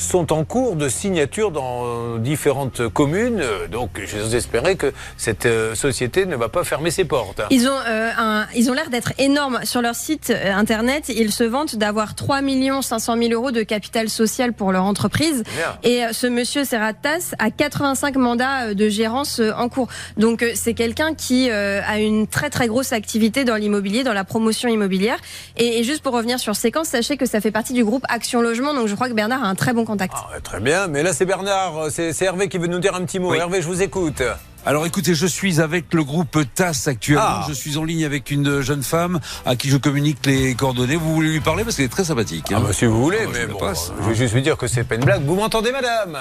sont 0.00 0.32
en 0.32 0.44
cours 0.44 0.76
de 0.76 0.88
signature 0.88 1.50
dans 1.50 2.16
différentes 2.16 2.88
communes. 2.88 3.40
Euh, 3.40 3.66
Donc 3.68 4.00
j'ose 4.04 4.34
espérer 4.34 4.76
que 4.76 4.92
cette 5.16 5.46
euh, 5.46 5.74
société 5.74 6.26
ne 6.26 6.36
va 6.36 6.48
pas 6.48 6.64
fermer 6.64 6.90
ses 6.90 7.04
portes. 7.04 7.40
Ils 7.50 7.68
ont, 7.68 7.80
euh, 7.88 8.10
un- 8.18 8.46
ils 8.56 8.70
ont 8.70 8.72
l'air 8.74 8.90
d'être 8.90 9.12
énormes 9.18 9.60
sur 9.64 9.82
leur 9.82 9.94
site 9.94 10.30
euh, 10.30 10.52
internet. 10.54 11.08
Ils 11.08 11.32
se 11.32 11.44
vantent 11.44 11.76
d'avoir 11.76 12.14
3 12.14 12.40
500 12.82 13.16
000 13.18 13.32
euros 13.32 13.50
de 13.50 13.62
capital 13.62 14.08
social 14.08 14.52
pour 14.52 14.72
leur 14.72 14.84
entreprise. 14.84 15.42
Bien. 15.56 15.78
Et 15.82 16.04
euh, 16.04 16.12
ce 16.12 16.26
monsieur 16.26 16.64
Serratas 16.64 17.34
a 17.38 17.50
85 17.50 18.16
mandats 18.16 18.68
euh, 18.68 18.74
de 18.74 18.88
gérance 18.88 19.40
euh, 19.40 19.52
en 19.56 19.68
cours. 19.68 19.88
Donc 20.16 20.42
euh, 20.42 20.52
c'est 20.54 20.74
quelqu'un 20.74 21.14
qui 21.14 21.50
euh, 21.50 21.80
a 21.86 21.98
une 22.00 22.26
très 22.26 22.50
très 22.50 22.66
grosse 22.68 22.92
activité 22.92 23.44
dans 23.44 23.56
l'immobilier, 23.56 24.02
dans 24.04 24.12
la 24.14 24.24
promotion 24.24 24.68
immobilière. 24.68 25.18
Et, 25.56 25.78
et 25.78 25.84
juste 25.84 26.02
pour 26.02 26.12
revenir 26.14 26.38
sur 26.38 26.56
séquence, 26.56 26.88
sachez 26.88 27.16
que 27.16 27.26
ça 27.26 27.40
fait 27.40 27.50
partie 27.50 27.72
du 27.74 27.84
groupe 27.84 28.04
Action 28.08 28.40
Logement. 28.40 28.74
Donc 28.74 28.86
je 28.88 28.94
crois 28.94 29.08
que 29.08 29.14
Bernard 29.14 29.44
a 29.44 29.46
un 29.48 29.54
très 29.54 29.72
bon 29.72 29.84
contact. 29.90 30.14
Ah, 30.16 30.40
très 30.40 30.60
bien, 30.60 30.86
mais 30.86 31.02
là 31.02 31.12
c'est 31.12 31.24
Bernard, 31.26 31.90
c'est 31.90 32.12
c'est 32.12 32.24
Hervé 32.24 32.48
qui 32.48 32.58
veut 32.58 32.66
nous 32.66 32.78
dire 32.78 32.94
un 32.94 33.04
petit 33.04 33.18
mot. 33.18 33.30
Oui. 33.32 33.38
Hervé, 33.38 33.60
je 33.62 33.66
vous 33.68 33.82
écoute. 33.82 34.22
Alors 34.66 34.84
écoutez, 34.84 35.14
je 35.14 35.26
suis 35.26 35.60
avec 35.60 35.92
le 35.94 36.04
groupe 36.04 36.36
TAS 36.54 36.84
actuellement. 36.86 37.24
Ah. 37.24 37.46
Je 37.48 37.54
suis 37.54 37.78
en 37.78 37.84
ligne 37.84 38.04
avec 38.04 38.30
une 38.30 38.60
jeune 38.60 38.82
femme 38.82 39.18
à 39.46 39.56
qui 39.56 39.70
je 39.70 39.78
communique 39.78 40.18
les 40.26 40.54
coordonnées. 40.54 40.96
Vous 40.96 41.14
voulez 41.14 41.30
lui 41.30 41.40
parler 41.40 41.64
parce 41.64 41.76
qu'elle 41.76 41.86
est 41.86 41.88
très 41.88 42.04
sympathique. 42.04 42.46
Ah 42.50 42.56
hein. 42.56 42.62
bah, 42.66 42.72
si 42.72 42.84
vous 42.84 43.02
voulez, 43.02 43.20
Ah, 43.22 43.26
bah, 43.26 43.32
je 43.34 43.38
mais 43.40 43.46
le 43.46 43.52
bon, 43.54 43.58
passe, 43.58 43.90
je 44.02 44.08
vais 44.10 44.14
juste 44.14 44.34
vous 44.34 44.40
dire 44.40 44.56
que 44.58 44.66
c'est 44.66 44.84
pas 44.84 44.96
une 44.96 45.04
blague. 45.04 45.24
Vous 45.24 45.34
m'entendez, 45.34 45.72
madame? 45.72 46.18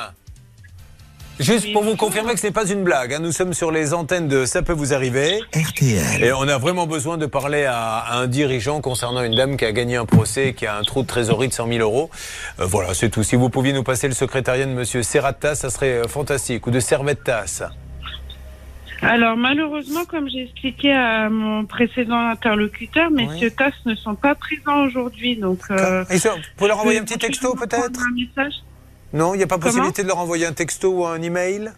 Juste 1.40 1.72
pour 1.72 1.84
vous 1.84 1.96
confirmer 1.96 2.34
que 2.34 2.40
ce 2.40 2.48
n'est 2.48 2.54
pas 2.54 2.68
une 2.68 2.84
blague. 2.84 3.14
hein. 3.14 3.20
Nous 3.20 3.32
sommes 3.32 3.54
sur 3.54 3.72
les 3.72 3.94
antennes 3.94 4.28
de 4.28 4.46
Ça 4.46 4.62
peut 4.62 4.74
vous 4.74 4.94
arriver. 4.94 5.40
RTL. 5.54 6.22
Et 6.24 6.34
on 6.34 6.48
a 6.48 6.58
vraiment 6.58 6.86
besoin 6.86 7.18
de 7.18 7.26
parler 7.26 7.64
à, 7.64 8.18
un 8.18 8.28
dirigeant 8.28 8.82
concernant 8.82 9.24
une 9.24 9.36
dame 9.36 9.56
qui 9.56 9.64
a 9.64 9.72
gagné 9.72 9.96
un 9.96 10.06
procès, 10.06 10.54
qui 10.54 10.66
a 10.66 10.78
un 10.78 10.84
trou 10.84 11.02
de 11.02 11.08
trésorerie 11.08 11.48
de 11.48 11.54
100 11.54 11.68
000 11.70 11.80
euros. 11.80 12.10
Euh, 12.60 12.66
voilà, 12.66 12.94
c'est 12.94 13.10
tout. 13.10 13.24
Si 13.24 13.38
vous 13.38 13.50
pouviez 13.50 13.72
nous 13.72 13.84
passer 13.84 14.10
le 14.10 14.14
secrétariat 14.14 14.66
de 14.66 14.74
Monsieur 14.74 15.02
Serratas, 15.02 15.56
ça 15.56 15.70
serait 15.70 16.00
euh, 16.00 16.08
fantastique. 16.10 16.68
Ou 16.68 16.72
de 16.72 16.82
Servettas. 16.82 17.64
Alors 19.02 19.38
malheureusement, 19.38 20.04
comme 20.04 20.30
j'ai 20.30 20.44
expliqué 20.44 20.92
à 20.92 21.30
mon 21.30 21.66
précédent 21.66 22.20
interlocuteur, 22.32 23.10
messieurs 23.12 23.52
TAS 23.52 23.72
ne 23.86 23.96
sont 23.96 24.16
pas 24.16 24.36
présents 24.36 24.84
aujourd'hui. 24.84 25.38
Donc, 25.38 25.60
euh, 25.72 26.04
Et 26.10 26.18
ça, 26.20 26.32
vous 26.32 26.42
pouvez 26.58 26.68
leur 26.68 26.80
envoyer 26.80 27.00
un 27.00 27.04
petit 27.04 27.18
texto 27.18 27.56
peut-être 27.56 28.02
un 28.02 28.14
message. 28.14 28.56
Non, 29.14 29.34
il 29.34 29.38
n'y 29.38 29.44
a 29.44 29.48
pas 29.48 29.56
Comment 29.58 29.66
possibilité 29.72 30.04
de 30.04 30.08
leur 30.08 30.20
envoyer 30.20 30.46
un 30.46 30.54
texto 30.54 30.90
ou 30.92 31.06
un 31.06 31.22
email? 31.22 31.72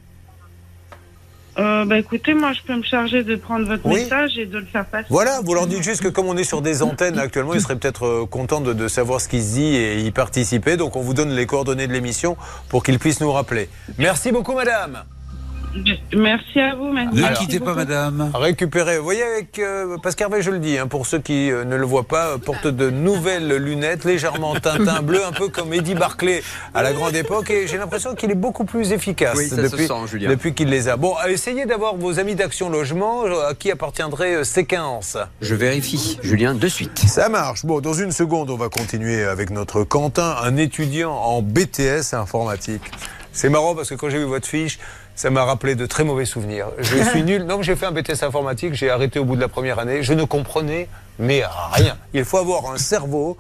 Euh, 1.57 1.83
bah 1.85 1.97
écoutez, 1.99 2.33
moi 2.33 2.53
je 2.53 2.61
peux 2.65 2.75
me 2.77 2.81
charger 2.81 3.23
de 3.23 3.35
prendre 3.35 3.67
votre 3.67 3.85
Oui. 3.85 3.95
message 4.03 4.37
et 4.37 4.45
de 4.45 4.57
le 4.57 4.65
faire 4.65 4.85
passer. 4.85 5.07
Voilà, 5.09 5.41
vous 5.43 5.53
leur 5.53 5.67
dites 5.67 5.83
juste 5.83 6.01
que 6.01 6.07
comme 6.07 6.27
on 6.27 6.37
est 6.37 6.45
sur 6.45 6.61
des 6.61 6.81
antennes 6.81 7.19
actuellement, 7.19 7.53
ils 7.53 7.59
seraient 7.61 7.75
peut-être 7.75 8.05
euh, 8.05 8.25
contents 8.25 8.61
de, 8.61 8.71
de 8.71 8.87
savoir 8.87 9.19
ce 9.19 9.27
qui 9.27 9.41
se 9.43 9.53
dit 9.55 9.75
et 9.75 9.99
y 9.99 10.11
participer. 10.11 10.77
Donc 10.77 10.95
on 10.95 11.01
vous 11.01 11.13
donne 11.13 11.31
les 11.31 11.45
coordonnées 11.45 11.87
de 11.87 11.91
l'émission 11.93 12.37
pour 12.69 12.83
qu'ils 12.83 12.99
puissent 12.99 13.19
nous 13.19 13.31
rappeler. 13.33 13.67
Merci 13.97 14.31
beaucoup, 14.31 14.53
madame. 14.53 15.03
Merci 16.15 16.59
à 16.59 16.75
vous. 16.75 16.91
merci. 16.91 17.15
Ne 17.15 17.35
quittez 17.35 17.59
pas, 17.59 17.73
madame. 17.73 18.31
Récupérer, 18.33 18.97
vous 18.97 19.03
voyez, 19.03 19.23
avec 19.23 19.57
euh, 19.59 19.97
Pascal 19.97 20.27
Hervé, 20.27 20.41
je 20.41 20.51
le 20.51 20.59
dis, 20.59 20.77
hein, 20.77 20.87
pour 20.87 21.05
ceux 21.05 21.19
qui 21.19 21.49
euh, 21.51 21.63
ne 21.63 21.75
le 21.75 21.85
voient 21.85 22.03
pas, 22.03 22.31
euh, 22.31 22.37
porte 22.37 22.67
de 22.67 22.89
nouvelles 22.89 23.55
lunettes, 23.55 24.03
légèrement 24.03 24.55
Tintin 24.61 25.01
bleu, 25.01 25.25
un 25.25 25.31
peu 25.31 25.47
comme 25.47 25.73
Eddie 25.73 25.95
Barclay 25.95 26.43
à 26.73 26.83
la 26.83 26.93
grande 26.93 27.15
époque. 27.15 27.49
Et 27.49 27.67
j'ai 27.67 27.77
l'impression 27.77 28.15
qu'il 28.15 28.31
est 28.31 28.35
beaucoup 28.35 28.65
plus 28.65 28.91
efficace 28.91 29.35
Oui, 29.37 29.47
se 29.47 29.55
depuis, 29.55 29.87
depuis 30.27 30.53
qu'il 30.53 30.69
les 30.69 30.89
a. 30.89 30.97
Bon, 30.97 31.15
essayez 31.27 31.65
d'avoir 31.65 31.95
vos 31.95 32.19
amis 32.19 32.35
d'Action 32.35 32.69
Logement, 32.69 33.23
à 33.47 33.53
qui 33.53 33.71
appartiendrait 33.71 34.35
euh, 34.35 34.43
Séquence. 34.43 35.17
Je 35.41 35.55
vérifie, 35.55 36.19
Julien, 36.21 36.53
de 36.53 36.67
suite. 36.67 36.99
Ça 36.99 37.29
marche. 37.29 37.65
Bon, 37.65 37.79
dans 37.79 37.93
une 37.93 38.11
seconde, 38.11 38.49
on 38.49 38.57
va 38.57 38.69
continuer 38.69 39.23
avec 39.23 39.49
notre 39.49 39.83
Quentin, 39.83 40.35
un 40.43 40.57
étudiant 40.57 41.13
en 41.13 41.41
BTS 41.41 42.13
informatique. 42.13 42.83
C'est 43.33 43.49
marrant 43.49 43.75
parce 43.75 43.89
que 43.89 43.95
quand 43.95 44.09
j'ai 44.09 44.17
vu 44.17 44.25
votre 44.25 44.47
fiche, 44.47 44.79
ça 45.15 45.29
m'a 45.29 45.43
rappelé 45.43 45.75
de 45.75 45.85
très 45.85 46.03
mauvais 46.03 46.25
souvenirs. 46.25 46.67
Je 46.79 47.03
suis 47.09 47.23
nul. 47.23 47.45
Mais 47.45 47.63
j'ai 47.63 47.75
fait 47.75 47.85
un 47.85 47.91
BTS 47.91 48.23
informatique, 48.23 48.73
j'ai 48.73 48.89
arrêté 48.89 49.19
au 49.19 49.25
bout 49.25 49.35
de 49.35 49.41
la 49.41 49.47
première 49.47 49.79
année. 49.79 50.03
Je 50.03 50.13
ne 50.13 50.23
comprenais 50.23 50.89
mais 51.19 51.43
rien. 51.71 51.97
Il 52.13 52.25
faut 52.25 52.37
avoir 52.37 52.71
un 52.71 52.77
cerveau 52.77 53.37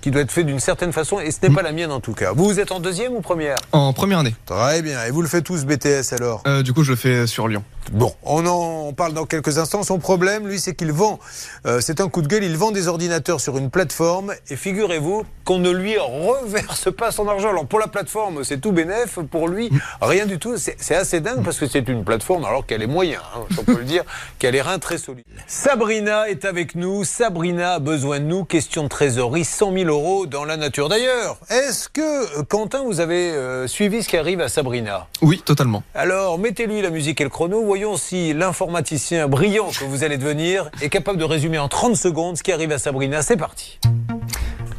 qui 0.00 0.10
doit 0.10 0.22
être 0.22 0.32
fait 0.32 0.44
d'une 0.44 0.60
certaine 0.60 0.92
façon 0.92 1.20
et 1.20 1.30
ce 1.30 1.38
n'est 1.46 1.54
pas 1.54 1.62
la 1.62 1.72
mienne 1.72 1.92
en 1.92 2.00
tout 2.00 2.12
cas. 2.12 2.32
Vous, 2.32 2.44
vous 2.44 2.60
êtes 2.60 2.72
en 2.72 2.80
deuxième 2.80 3.14
ou 3.14 3.20
première 3.20 3.56
En 3.72 3.92
première 3.92 4.18
année. 4.20 4.34
Très 4.44 4.82
bien. 4.82 5.04
Et 5.04 5.10
vous 5.10 5.22
le 5.22 5.28
faites 5.28 5.44
tous 5.44 5.64
BTS 5.64 6.12
alors 6.12 6.42
Euh, 6.46 6.62
du 6.62 6.72
coup, 6.72 6.82
je 6.82 6.90
le 6.90 6.96
fais 6.96 7.26
sur 7.26 7.48
Lyon. 7.48 7.62
Bon, 7.92 8.12
on 8.24 8.44
en 8.46 8.92
parle 8.92 9.12
dans 9.12 9.26
quelques 9.26 9.58
instants. 9.58 9.84
Son 9.84 9.98
problème, 10.00 10.48
lui, 10.48 10.58
c'est 10.58 10.74
qu'il 10.74 10.90
vend, 10.90 11.20
euh, 11.66 11.80
c'est 11.80 12.00
un 12.00 12.08
coup 12.08 12.20
de 12.20 12.26
gueule, 12.26 12.42
il 12.42 12.56
vend 12.56 12.72
des 12.72 12.88
ordinateurs 12.88 13.40
sur 13.40 13.56
une 13.58 13.70
plateforme 13.70 14.34
et 14.50 14.56
figurez-vous 14.56 15.24
qu'on 15.44 15.58
ne 15.60 15.70
lui 15.70 15.96
reverse 15.96 16.92
pas 16.92 17.12
son 17.12 17.28
argent. 17.28 17.50
Alors 17.50 17.66
pour 17.66 17.78
la 17.78 17.86
plateforme, 17.86 18.42
c'est 18.42 18.58
tout 18.60 18.72
bénef, 18.72 19.20
pour 19.30 19.46
lui, 19.46 19.70
rien 20.02 20.26
du 20.26 20.40
tout. 20.40 20.56
C'est 20.56 20.96
assez 20.96 21.20
dingue 21.20 21.44
parce 21.44 21.58
que 21.60 21.68
c'est 21.68 21.88
une 21.88 22.02
plateforme, 22.04 22.44
alors 22.44 22.66
qu'elle 22.66 22.82
est 22.82 22.88
moyen, 22.88 23.20
hein, 23.36 23.42
on 23.56 23.62
peut 23.62 23.78
le 23.78 23.84
dire, 23.84 24.02
qu'elle 24.40 24.56
est 24.56 24.62
rein 24.62 24.80
très 24.80 24.98
solide. 24.98 25.24
Sabrina 25.46 26.28
est 26.28 26.44
avec 26.44 26.74
nous. 26.74 27.04
Sabrina 27.04 27.74
a 27.74 27.78
besoin 27.78 28.18
de 28.18 28.24
nous. 28.24 28.44
Question 28.44 28.82
de 28.82 28.88
trésorerie, 28.88 29.44
100 29.44 29.70
000 29.76 29.88
euros 29.88 30.26
dans 30.26 30.44
la 30.44 30.56
nature. 30.56 30.88
D'ailleurs, 30.88 31.38
est-ce 31.50 31.88
que, 31.88 32.38
euh, 32.38 32.42
Quentin, 32.42 32.84
vous 32.84 33.00
avez 33.00 33.30
euh, 33.32 33.66
suivi 33.66 34.02
ce 34.02 34.08
qui 34.08 34.16
arrive 34.16 34.40
à 34.40 34.48
Sabrina? 34.48 35.06
Oui, 35.22 35.42
totalement. 35.44 35.82
Alors, 35.94 36.38
mettez-lui 36.38 36.82
la 36.82 36.90
musique 36.90 37.20
et 37.20 37.24
le 37.24 37.30
chrono. 37.30 37.62
Voyons 37.64 37.96
si 37.96 38.32
l'informaticien 38.32 39.28
brillant 39.28 39.70
que 39.70 39.84
vous 39.84 40.04
allez 40.04 40.18
devenir 40.18 40.70
est 40.80 40.88
capable 40.88 41.18
de 41.18 41.24
résumer 41.24 41.58
en 41.58 41.68
30 41.68 41.96
secondes 41.96 42.36
ce 42.36 42.42
qui 42.42 42.52
arrive 42.52 42.72
à 42.72 42.78
Sabrina. 42.78 43.22
C'est 43.22 43.36
parti. 43.36 43.78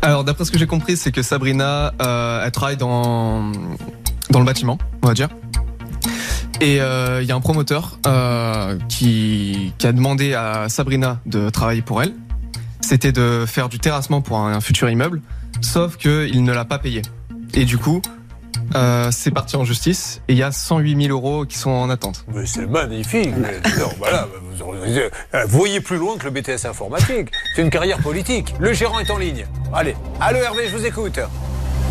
Alors, 0.01 0.23
d'après 0.23 0.45
ce 0.45 0.51
que 0.51 0.57
j'ai 0.57 0.67
compris, 0.67 0.95
c'est 0.95 1.11
que 1.11 1.21
Sabrina, 1.21 1.93
euh, 2.01 2.43
elle 2.45 2.51
travaille 2.51 2.77
dans, 2.77 3.51
dans 4.29 4.39
le 4.39 4.45
bâtiment, 4.45 4.77
on 5.03 5.07
va 5.07 5.13
dire. 5.13 5.29
Et 6.59 6.81
euh, 6.81 7.21
il 7.21 7.27
y 7.27 7.31
a 7.31 7.35
un 7.35 7.41
promoteur 7.41 7.99
euh, 8.07 8.77
qui, 8.89 9.73
qui 9.77 9.87
a 9.87 9.91
demandé 9.91 10.33
à 10.33 10.69
Sabrina 10.69 11.19
de 11.25 11.49
travailler 11.49 11.81
pour 11.81 12.01
elle. 12.01 12.13
C'était 12.87 13.11
de 13.11 13.43
faire 13.45 13.67
du 13.67 13.79
terrassement 13.79 14.21
pour 14.21 14.37
un, 14.37 14.53
un 14.53 14.61
futur 14.61 14.89
immeuble, 14.89 15.21
sauf 15.59 15.97
qu'il 15.97 16.41
ne 16.45 16.53
l'a 16.53 16.63
pas 16.63 16.79
payé. 16.79 17.01
Et 17.53 17.65
du 17.65 17.77
coup, 17.77 18.01
euh, 18.75 19.09
c'est 19.11 19.31
parti 19.31 19.57
en 19.57 19.65
justice 19.65 20.21
et 20.29 20.33
il 20.33 20.37
y 20.39 20.43
a 20.43 20.53
108 20.53 21.03
000 21.07 21.13
euros 21.17 21.45
qui 21.45 21.57
sont 21.57 21.69
en 21.69 21.89
attente. 21.89 22.23
Mais 22.33 22.45
c'est 22.45 22.65
magnifique. 22.65 23.33
Mais 23.37 23.59
non, 23.77 23.89
voilà, 23.97 24.25
vous, 24.41 24.61
aurez- 24.61 25.09
euh, 25.33 25.45
vous 25.47 25.57
voyez 25.57 25.81
plus 25.81 25.97
loin 25.97 26.15
que 26.17 26.23
le 26.23 26.31
BTS 26.31 26.65
informatique. 26.65 27.27
C'est 27.57 27.61
une 27.61 27.69
carrière 27.69 27.97
politique. 27.97 28.53
Le 28.57 28.71
gérant 28.71 28.99
est 28.99 29.11
en 29.11 29.17
ligne. 29.17 29.45
Allez, 29.73 29.95
allô 30.21 30.39
Hervé, 30.39 30.69
je 30.71 30.77
vous 30.77 30.85
écoute. 30.85 31.19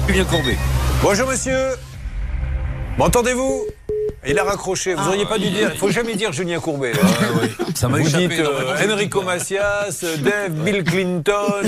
Julien 0.09 0.25
Courbet. 0.25 0.57
Bonjour 1.03 1.29
monsieur. 1.29 1.73
M'entendez-vous? 2.97 3.65
Il 4.29 4.39
a 4.39 4.45
raccroché. 4.45 4.95
Vous 4.95 5.07
auriez 5.09 5.25
pas 5.27 5.39
dû 5.39 5.51
dire. 5.51 5.71
Il 5.73 5.79
faut 5.79 5.91
jamais 5.91 6.15
dire 6.15 6.33
Julien 6.33 6.59
Courbet. 6.61 6.93
Ça 7.75 7.89
m'a 7.89 7.99
Vous 7.99 8.07
échappé. 8.09 8.29
dites 8.29 8.41
euh. 8.41 8.93
Enrico 8.93 9.23
Macias, 9.23 10.01
euh, 10.03 10.17
Dave, 10.19 10.51
Bill 10.51 10.83
Clinton, 10.83 11.33
euh, 11.65 11.67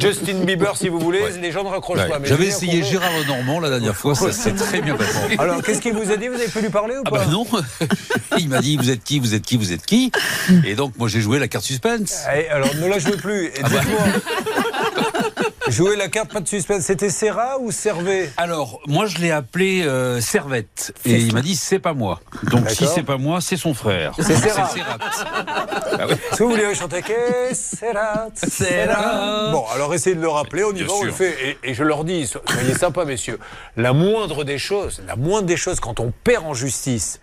Justin 0.00 0.44
Bieber 0.44 0.76
si 0.76 0.88
vous 0.88 0.98
voulez. 0.98 1.20
Les 1.40 1.52
gens 1.52 1.62
ne 1.64 1.68
raccrochent 1.68 1.98
Ouais. 1.98 2.08
pas. 2.08 2.18
mais 2.18 2.26
J'avais 2.28 2.44
Julien 2.44 2.56
essayé 2.56 2.80
Courbet- 2.80 2.90
Gérard 2.90 3.10
Lenormand 3.20 3.60
la 3.60 3.70
dernière 3.70 3.96
fois, 3.96 4.14
ça 4.14 4.32
s'est 4.32 4.54
très 4.54 4.80
bien 4.80 4.96
passé. 4.96 5.18
Alors, 5.38 5.62
qu'est-ce 5.62 5.80
qu'il 5.82 5.92
vous 5.92 6.10
a 6.10 6.16
dit 6.16 6.28
Vous 6.28 6.34
avez 6.36 6.48
pu 6.48 6.60
lui 6.60 6.70
parler 6.70 6.94
ou 6.96 7.02
Ah 7.06 7.10
pas 7.10 7.18
bah 7.18 7.26
non 7.30 7.46
Il 8.38 8.48
m'a 8.48 8.60
dit 8.60 8.76
vous 8.76 8.90
êtes 8.90 9.04
qui, 9.04 9.18
vous 9.20 9.34
êtes 9.34 9.42
qui, 9.42 9.56
vous 9.56 9.72
êtes 9.72 9.84
qui? 9.84 10.10
Et 10.64 10.74
donc 10.74 10.92
moi 10.98 11.08
j'ai 11.08 11.20
joué 11.20 11.38
la 11.38 11.48
carte 11.48 11.64
suspense. 11.64 12.24
Eh, 12.34 12.48
alors, 12.48 12.74
ne 12.76 12.86
la 12.88 12.98
jouez 12.98 13.16
plus. 13.16 13.46
Et 13.46 13.52
Ah 13.62 13.68
bah. 13.68 13.80
Jouer 15.70 15.96
la 15.96 16.08
carte, 16.08 16.32
pas 16.32 16.40
de 16.40 16.48
suspense. 16.48 16.82
C'était 16.82 17.10
Serra 17.10 17.58
ou 17.60 17.70
Servet 17.70 18.30
Alors 18.36 18.80
moi 18.86 19.06
je 19.06 19.18
l'ai 19.18 19.30
appelé 19.30 19.82
euh, 19.84 20.20
Servette 20.20 20.92
et 21.04 21.14
il 21.16 21.32
m'a 21.32 21.42
dit 21.42 21.54
c'est 21.56 21.78
pas 21.78 21.94
moi. 21.94 22.20
Donc 22.44 22.68
si 22.70 22.86
c'est 22.86 23.02
pas 23.02 23.16
moi, 23.18 23.40
c'est 23.40 23.56
son 23.56 23.72
frère. 23.74 24.12
C'est 24.18 24.36
Serra. 24.36 24.68
Serrat. 24.68 24.98
Est-ce 26.08 26.36
que 26.38 26.42
vous 26.44 26.50
voulez 26.50 26.74
chanter 26.74 27.02
Que 27.02 27.12
Serra, 27.54 28.26
Serra 28.34 29.50
Bon, 29.52 29.64
alors 29.74 29.94
essayez 29.94 30.16
de 30.16 30.20
le 30.20 30.28
rappeler, 30.28 30.64
on 30.64 30.70
y 30.70 30.74
Bien 30.74 30.86
va, 30.86 30.92
on 30.94 31.04
le 31.04 31.12
fait. 31.12 31.36
Et, 31.64 31.70
et 31.70 31.74
je 31.74 31.84
leur 31.84 32.04
dis, 32.04 32.26
so- 32.26 32.40
soyez 32.50 32.74
sympas, 32.74 33.04
messieurs. 33.04 33.38
La 33.76 33.92
moindre 33.92 34.44
des 34.44 34.58
choses, 34.58 35.02
la 35.06 35.16
moindre 35.16 35.46
des 35.46 35.56
choses, 35.56 35.80
quand 35.80 36.00
on 36.00 36.12
perd 36.24 36.44
en 36.46 36.54
justice 36.54 37.20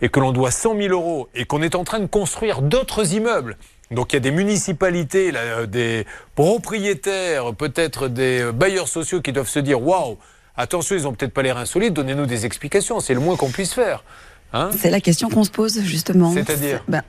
et 0.00 0.08
que 0.08 0.18
l'on 0.18 0.32
doit 0.32 0.50
100 0.50 0.76
000 0.76 0.88
euros 0.92 1.28
et 1.34 1.44
qu'on 1.44 1.62
est 1.62 1.74
en 1.74 1.84
train 1.84 2.00
de 2.00 2.06
construire 2.06 2.62
d'autres 2.62 3.12
immeubles. 3.14 3.56
Donc 3.92 4.12
il 4.12 4.16
y 4.16 4.18
a 4.18 4.20
des 4.20 4.30
municipalités, 4.30 5.30
là, 5.32 5.40
euh, 5.40 5.66
des 5.66 6.06
propriétaires, 6.34 7.54
peut-être 7.54 8.08
des 8.08 8.40
euh, 8.40 8.52
bailleurs 8.52 8.88
sociaux 8.88 9.20
qui 9.20 9.32
doivent 9.32 9.48
se 9.48 9.58
dire 9.58 9.82
waouh, 9.82 10.16
attention, 10.56 10.96
ils 10.96 11.06
ont 11.06 11.12
peut-être 11.12 11.32
pas 11.34 11.42
l'air 11.42 11.58
insolites, 11.58 11.92
donnez-nous 11.94 12.26
des 12.26 12.46
explications, 12.46 13.00
c'est 13.00 13.14
le 13.14 13.20
moins 13.20 13.36
qu'on 13.36 13.50
puisse 13.50 13.72
faire. 13.72 14.04
Hein 14.52 14.70
C'est 14.78 14.90
la 14.90 15.00
question 15.00 15.28
qu'on 15.30 15.44
se 15.44 15.50
pose 15.50 15.80
justement. 15.82 16.32
C'est-à-dire 16.32 16.82
Ben, 16.88 17.02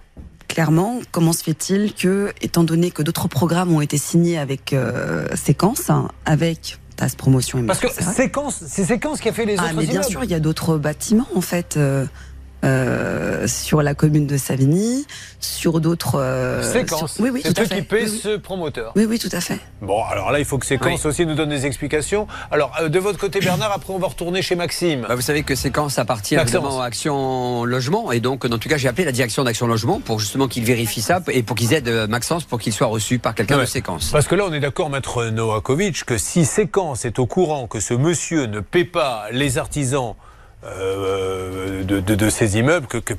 Clairement, 0.48 1.00
comment 1.12 1.34
se 1.34 1.44
fait-il 1.44 1.94
que, 1.96 2.32
étant 2.42 2.64
donné 2.64 2.92
que 2.92 3.02
d'autres 3.02 3.28
programmes 3.28 3.74
ont 3.74 3.82
été 3.82 3.98
signés 3.98 4.38
avec 4.38 4.72
euh, 4.74 5.28
Séquence, 5.36 5.90
hein, 5.90 6.10
avec 6.26 6.78
TAS 6.96 7.10
Promotion 7.18 7.64
et 7.64 7.66
Parce 7.66 7.80
que 7.80 7.88
séquence, 7.92 8.62
c'est 8.68 8.84
séquence 8.86 9.20
qui 9.20 9.30
a 9.30 9.34
fait 9.34 9.46
les 9.46 9.56
Ah, 9.58 9.64
autres 9.64 9.74
mais 9.78 9.84
bien 9.84 9.94
immeubles. 9.94 10.10
sûr, 10.12 10.24
il 10.24 10.30
y 10.30 10.36
a 10.36 10.40
d'autres 10.40 10.78
bâtiments 10.78 11.28
en 11.36 11.42
fait. 11.42 11.76
euh, 11.78 12.06
euh, 12.64 13.48
sur 13.48 13.82
la 13.82 13.94
commune 13.94 14.26
de 14.28 14.38
Savigny, 14.38 15.06
sur 15.40 15.80
d'autres. 15.82 16.16
euh, 16.20 16.62
Séquence. 16.64 17.16
sur- 17.16 17.24
Oui, 17.24 17.30
oui, 17.34 17.42
c'est 17.44 17.54
tout 17.54 17.62
à 17.62 17.64
eux 17.64 17.68
fait. 17.68 17.76
qui 17.76 17.82
paient 17.82 18.04
Oui, 18.04 18.10
oui. 18.12 18.20
ce 18.24 18.38
promoteur. 18.38 18.94
Oui, 18.96 19.06
oui, 19.08 19.20
tout 19.20 19.30
à 19.32 19.42
fait. 19.42 19.60
Bon, 19.82 20.04
alors 20.06 20.32
là, 20.32 20.40
il 20.40 20.46
faut 20.46 20.58
que 20.58 20.66
Séquence 20.66 21.06
aussi 21.06 21.26
nous 21.26 21.36
donne 21.36 21.50
des 21.50 21.66
explications. 21.66 22.28
Alors, 22.52 22.72
euh, 22.82 22.90
de 22.90 23.00
votre 23.00 23.18
côté, 23.20 23.40
Bernard, 23.40 23.72
après, 23.72 23.94
on 23.94 24.00
va 24.00 24.08
retourner 24.08 24.42
chez 24.42 24.56
Maxime. 24.56 25.06
Bah, 25.08 25.16
vous 25.16 25.22
savez 25.22 25.44
que 25.44 25.56
Séquence 25.56 26.00
appartient 26.00 26.36
évidemment 26.36 26.82
à 26.82 26.86
Action 26.86 27.66
Logement 27.66 28.12
et 28.12 28.20
donc 28.20 28.46
en 28.46 28.58
tout 28.58 28.70
cas 28.70 28.78
j'ai 28.78 28.88
appelé 28.88 29.06
la 29.06 29.12
direction 29.12 29.44
d'Action 29.44 29.68
Logement 29.68 30.00
pour 30.00 30.20
justement 30.20 30.48
qu'ils 30.48 30.64
vérifient 30.64 31.02
ça 31.02 31.22
et 31.32 31.44
pour 31.44 31.56
qu'ils 31.56 31.74
aident 31.74 31.88
euh, 31.88 32.08
Maxence 32.08 32.44
pour 32.46 32.60
qu'il 32.60 32.72
soit 32.74 32.88
reçu 32.88 33.20
par 33.20 33.36
quelqu'un 33.36 33.56
Ouais. 33.56 33.62
de 33.62 33.68
Séquence. 33.68 34.10
Parce 34.12 34.28
que 34.28 34.36
là, 34.36 34.46
on 34.48 34.54
est 34.54 34.60
d'accord, 34.60 34.90
maître 34.90 35.26
Novakovic, 35.26 36.06
que 36.06 36.18
si 36.18 36.46
Séquence 36.46 37.06
est 37.06 37.20
au 37.20 37.26
courant 37.26 37.68
que 37.68 37.80
ce 37.80 37.94
monsieur 37.94 38.46
ne 38.46 38.60
paie 38.60 38.86
pas 38.86 39.26
les 39.32 39.58
artisans 39.58 40.16
euh, 40.66 41.84
de, 41.84 42.00
de- 42.00 42.16
de 42.16 42.30
ces 42.30 42.58
immeubles, 42.58 42.88
que, 42.88 42.98
que 42.98 43.14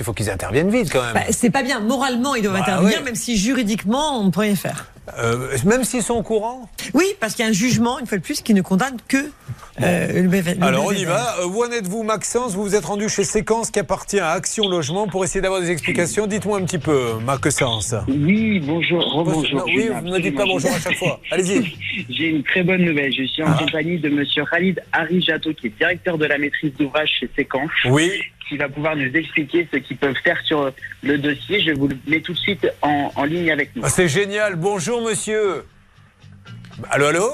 il 0.00 0.04
faut 0.04 0.12
qu'ils 0.12 0.30
interviennent 0.30 0.70
vite 0.70 0.90
quand 0.92 1.02
même. 1.02 1.14
Bah, 1.14 1.20
c'est 1.30 1.50
pas 1.50 1.62
bien. 1.62 1.80
Moralement, 1.80 2.34
ils 2.34 2.42
doivent 2.42 2.54
Bah, 2.54 2.60
intervenir, 2.62 2.98
ouais. 2.98 3.04
même 3.04 3.14
si 3.14 3.36
juridiquement, 3.36 4.20
on 4.20 4.24
ne 4.24 4.30
peut 4.30 4.40
rien 4.40 4.56
faire. 4.56 4.86
Euh, 5.18 5.56
même 5.66 5.84
s'ils 5.84 6.02
sont 6.02 6.14
au 6.14 6.22
courant 6.22 6.68
Oui, 6.94 7.04
parce 7.20 7.34
qu'il 7.34 7.44
y 7.44 7.46
a 7.46 7.50
un 7.50 7.54
jugement, 7.54 7.98
une 7.98 8.06
fois 8.06 8.16
de 8.18 8.22
plus, 8.22 8.40
qui 8.40 8.54
ne 8.54 8.62
condamne 8.62 8.96
que 9.06 9.18
euh, 9.82 10.22
le 10.22 10.28
BV. 10.28 10.54
le 10.54 10.62
Alors 10.64 10.86
on 10.86 10.92
y 10.92 11.04
va. 11.04 11.36
Euh, 11.40 11.46
Où 11.46 11.62
en 11.62 11.70
êtes-vous, 11.70 12.02
Maxence 12.04 12.54
Vous 12.54 12.62
vous 12.62 12.74
êtes 12.74 12.86
rendu 12.86 13.08
chez 13.10 13.24
Séquence 13.24 13.70
qui 13.70 13.78
appartient 13.80 14.18
à 14.20 14.30
Action 14.30 14.66
Logement 14.68 15.06
pour 15.06 15.22
essayer 15.24 15.42
d'avoir 15.42 15.60
des 15.60 15.70
explications. 15.70 16.26
Dites-moi 16.26 16.58
un 16.58 16.64
petit 16.64 16.78
peu, 16.78 17.14
Maxence. 17.24 17.94
Oui, 18.08 18.60
bonjour, 18.60 19.04
rebonjour. 19.12 19.64
Oui, 19.66 19.90
vous 19.92 20.06
ne 20.08 20.12
me 20.12 20.20
dites 20.20 20.36
pas 20.36 20.46
bonjour 20.46 20.70
à 20.70 20.78
chaque 20.80 20.96
fois. 20.96 21.20
Allez-y. 21.30 21.76
J'ai 22.10 22.28
une 22.28 22.42
très 22.42 22.62
bonne 22.62 22.82
nouvelle. 22.82 23.12
Je 23.12 23.24
suis 23.24 23.42
en 23.42 23.48
Ah. 23.48 23.58
compagnie 23.58 23.98
de 23.98 24.08
Monsieur 24.08 24.44
Khalid 24.50 24.80
Arijato, 24.92 25.52
qui 25.52 25.66
est 25.66 25.76
directeur 25.78 26.16
de 26.16 26.24
la 26.24 26.38
maîtrise 26.38 26.72
d'ouvrage 26.78 27.10
chez 27.20 27.28
Séquence, 27.36 27.70
Oui. 27.90 28.10
Qui 28.48 28.56
va 28.56 28.68
pouvoir 28.68 28.96
nous 28.96 29.10
expliquer 29.14 29.68
ce 29.72 29.78
qu'ils 29.78 29.96
peuvent 29.96 30.16
faire 30.22 30.40
sur 30.44 30.72
le 31.02 31.18
dossier. 31.18 31.60
Je 31.60 31.72
vous 31.72 31.88
le 31.88 31.96
mets 32.06 32.20
tout 32.20 32.32
de 32.32 32.38
suite 32.38 32.66
en, 32.82 33.10
en 33.14 33.24
ligne 33.24 33.50
avec 33.50 33.74
nous. 33.74 33.82
Ah, 33.84 33.88
C'est 33.90 34.08
génial. 34.08 34.56
Bonjour, 34.56 35.02
monsieur. 35.02 35.64
Allô, 36.90 37.06
allô 37.06 37.28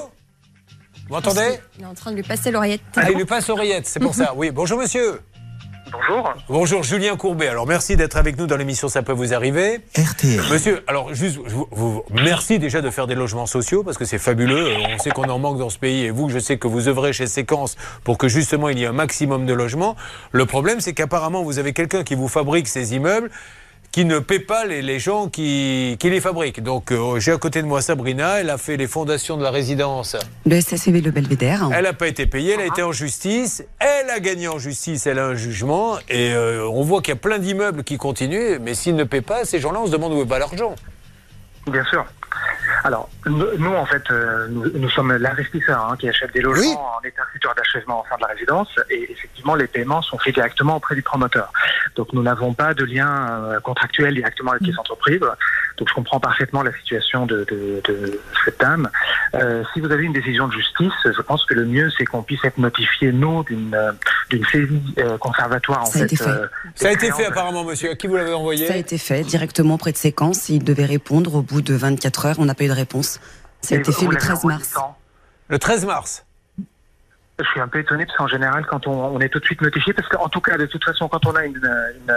Vous 1.07 1.13
m'entendez 1.15 1.59
Il 1.77 1.83
est 1.83 1.87
en 1.87 1.93
train 1.93 2.11
de 2.11 2.15
lui 2.17 2.23
passer 2.23 2.51
l'oreillette. 2.51 2.81
Allez, 2.95 3.11
il 3.13 3.17
lui 3.17 3.25
passe 3.25 3.47
l'oreillette, 3.47 3.87
c'est 3.87 3.99
pour 3.99 4.13
ça. 4.13 4.33
Oui, 4.35 4.51
bonjour, 4.51 4.79
monsieur. 4.79 5.19
Bonjour. 5.91 6.33
Bonjour, 6.47 6.83
Julien 6.83 7.15
Courbet. 7.17 7.47
Alors, 7.47 7.67
merci 7.67 7.95
d'être 7.97 8.15
avec 8.15 8.37
nous 8.37 8.47
dans 8.47 8.55
l'émission 8.55 8.87
Ça 8.87 9.01
peut 9.01 9.11
vous 9.11 9.33
arriver. 9.33 9.79
RTL. 9.97 10.41
Monsieur, 10.51 10.83
alors 10.87 11.13
juste, 11.13 11.39
je 11.45 11.53
vous, 11.53 11.67
vous- 11.71 12.03
merci 12.11 12.59
déjà 12.59 12.81
de 12.81 12.89
faire 12.89 13.07
des 13.07 13.15
logements 13.15 13.45
sociaux 13.45 13.83
parce 13.83 13.97
que 13.97 14.05
c'est 14.05 14.17
fabuleux. 14.17 14.69
On 14.93 14.97
sait 14.99 15.09
qu'on 15.09 15.29
en 15.29 15.39
manque 15.39 15.57
dans 15.57 15.69
ce 15.69 15.77
pays 15.79 16.05
et 16.05 16.09
vous, 16.11 16.29
je 16.29 16.39
sais 16.39 16.57
que 16.57 16.67
vous 16.67 16.87
œuvrez 16.87 17.13
chez 17.13 17.27
Séquence 17.27 17.75
pour 18.03 18.17
que 18.17 18.27
justement 18.27 18.69
il 18.69 18.79
y 18.79 18.83
ait 18.83 18.87
un 18.87 18.93
maximum 18.93 19.45
de 19.45 19.53
logements. 19.53 19.95
Le 20.31 20.45
problème, 20.45 20.79
c'est 20.79 20.93
qu'apparemment 20.93 21.43
vous 21.43 21.59
avez 21.59 21.73
quelqu'un 21.73 22.03
qui 22.03 22.15
vous 22.15 22.27
fabrique 22.29 22.67
ces 22.67 22.93
immeubles 22.95 23.29
qui 23.91 24.05
ne 24.05 24.19
paie 24.19 24.39
pas 24.39 24.65
les, 24.65 24.81
les 24.81 24.99
gens 24.99 25.27
qui, 25.27 25.97
qui 25.99 26.09
les 26.09 26.21
fabriquent. 26.21 26.63
Donc 26.63 26.91
euh, 26.91 27.19
j'ai 27.19 27.31
à 27.31 27.37
côté 27.37 27.61
de 27.61 27.67
moi 27.67 27.81
Sabrina, 27.81 28.39
elle 28.39 28.49
a 28.49 28.57
fait 28.57 28.77
les 28.77 28.87
fondations 28.87 29.37
de 29.37 29.43
la 29.43 29.51
résidence. 29.51 30.15
Le 30.45 30.59
SSV 30.61 31.01
Le 31.01 31.11
Belvédère. 31.11 31.69
Elle 31.73 31.83
n'a 31.83 31.93
pas 31.93 32.07
été 32.07 32.25
payée, 32.25 32.53
elle 32.53 32.61
a 32.61 32.65
été 32.67 32.83
en 32.83 32.91
justice, 32.91 33.63
elle 33.79 34.09
a 34.09 34.19
gagné 34.19 34.47
en 34.47 34.59
justice, 34.59 35.05
elle 35.07 35.19
a 35.19 35.27
un 35.27 35.35
jugement, 35.35 35.97
et 36.09 36.33
euh, 36.33 36.67
on 36.67 36.83
voit 36.83 37.01
qu'il 37.01 37.13
y 37.13 37.17
a 37.17 37.19
plein 37.19 37.39
d'immeubles 37.39 37.83
qui 37.83 37.97
continuent, 37.97 38.59
mais 38.61 38.73
s'ils 38.73 38.95
ne 38.95 39.03
paient 39.03 39.21
pas, 39.21 39.45
ces 39.45 39.59
gens-là, 39.59 39.79
on 39.81 39.87
se 39.87 39.91
demande 39.91 40.13
où 40.13 40.21
est 40.21 40.25
pas 40.25 40.39
l'argent. 40.39 40.75
Bien 41.69 41.83
sûr. 41.85 42.05
Alors, 42.83 43.09
nous, 43.25 43.45
nous, 43.57 43.73
en 43.73 43.85
fait, 43.85 44.03
euh, 44.09 44.47
nous, 44.49 44.69
nous 44.73 44.89
sommes 44.89 45.15
l'investisseur 45.15 45.87
hein, 45.89 45.95
qui 45.97 46.09
achète 46.09 46.33
des 46.33 46.41
logements 46.41 46.97
en 46.97 47.01
état 47.05 47.23
futur 47.31 47.53
d'achèvement 47.55 47.99
en 47.99 48.03
fin 48.03 48.15
de 48.15 48.21
la 48.21 48.27
résidence 48.27 48.69
et 48.89 49.11
effectivement, 49.11 49.55
les 49.55 49.67
paiements 49.67 50.01
sont 50.01 50.17
faits 50.17 50.33
directement 50.33 50.77
auprès 50.77 50.95
du 50.95 51.01
promoteur. 51.01 51.51
Donc, 51.95 52.13
nous 52.13 52.23
n'avons 52.23 52.53
pas 52.53 52.73
de 52.73 52.83
lien 52.83 53.43
euh, 53.43 53.59
contractuel 53.59 54.15
directement 54.15 54.51
avec 54.51 54.63
les 54.63 54.77
entreprises. 54.77 55.21
Donc, 55.77 55.89
je 55.89 55.93
comprends 55.93 56.19
parfaitement 56.19 56.63
la 56.63 56.73
situation 56.73 57.25
de, 57.25 57.45
de, 57.49 57.81
de 57.87 58.19
cette 58.45 58.59
dame. 58.59 58.89
Euh, 59.35 59.63
si 59.73 59.79
vous 59.79 59.91
avez 59.91 60.03
une 60.03 60.13
décision 60.13 60.47
de 60.47 60.53
justice, 60.53 60.93
je 61.05 61.21
pense 61.21 61.45
que 61.45 61.53
le 61.53 61.65
mieux, 61.65 61.89
c'est 61.97 62.05
qu'on 62.05 62.23
puisse 62.23 62.43
être 62.43 62.57
notifié, 62.57 63.11
nous, 63.11 63.43
d'une 63.43 63.73
euh, 63.75 63.91
d'une 64.31 64.45
saisie 64.45 64.81
euh, 64.97 65.17
conservatoire. 65.17 65.81
En 65.81 65.85
Ça 65.85 65.99
a 65.99 66.03
été 66.03 66.15
fait. 66.15 66.27
euh, 66.27 66.47
Ça 66.75 66.87
a 66.87 66.91
été 66.91 67.11
fait 67.11 67.25
apparemment, 67.25 67.63
monsieur. 67.63 67.91
À 67.91 67.95
qui 67.95 68.07
vous 68.07 68.15
l'avez 68.15 68.33
envoyé 68.33 68.67
Ça 68.67 68.73
a 68.73 68.77
été 68.77 68.97
fait 68.97 69.21
directement 69.23 69.75
auprès 69.75 69.91
de 69.91 69.97
Séquence. 69.97 70.49
Il 70.49 70.63
devait 70.63 70.85
répondre 70.85 71.35
au 71.35 71.41
bout 71.41 71.61
de 71.61 71.73
24 71.73 72.25
heures. 72.25 72.35
On 72.39 72.45
n'a 72.45 72.55
pas 72.55 72.63
eu 72.63 72.67
de 72.69 72.73
réponse. 72.73 73.19
Ça 73.61 73.75
a 73.75 73.77
Et 73.77 73.81
été 73.81 73.91
fait 73.91 74.05
le 74.05 74.13
l'avez 74.13 74.19
13 74.25 74.37
envoyé 74.37 74.57
mars. 74.57 74.73
Le 75.49 75.59
13 75.59 75.85
mars. 75.85 76.25
Je 77.39 77.45
suis 77.47 77.59
un 77.59 77.67
peu 77.67 77.79
étonné 77.79 78.05
parce 78.05 78.17
qu'en 78.17 78.27
général, 78.27 78.65
quand 78.69 78.85
on, 78.85 78.91
on 79.15 79.19
est 79.19 79.29
tout 79.29 79.39
de 79.39 79.45
suite 79.45 79.61
notifié, 79.61 79.93
parce 79.93 80.07
qu'en 80.09 80.29
tout 80.29 80.41
cas, 80.41 80.57
de 80.57 80.67
toute 80.67 80.83
façon, 80.83 81.07
quand 81.07 81.25
on 81.25 81.35
a 81.35 81.43
une, 81.45 81.55
une, 81.55 82.15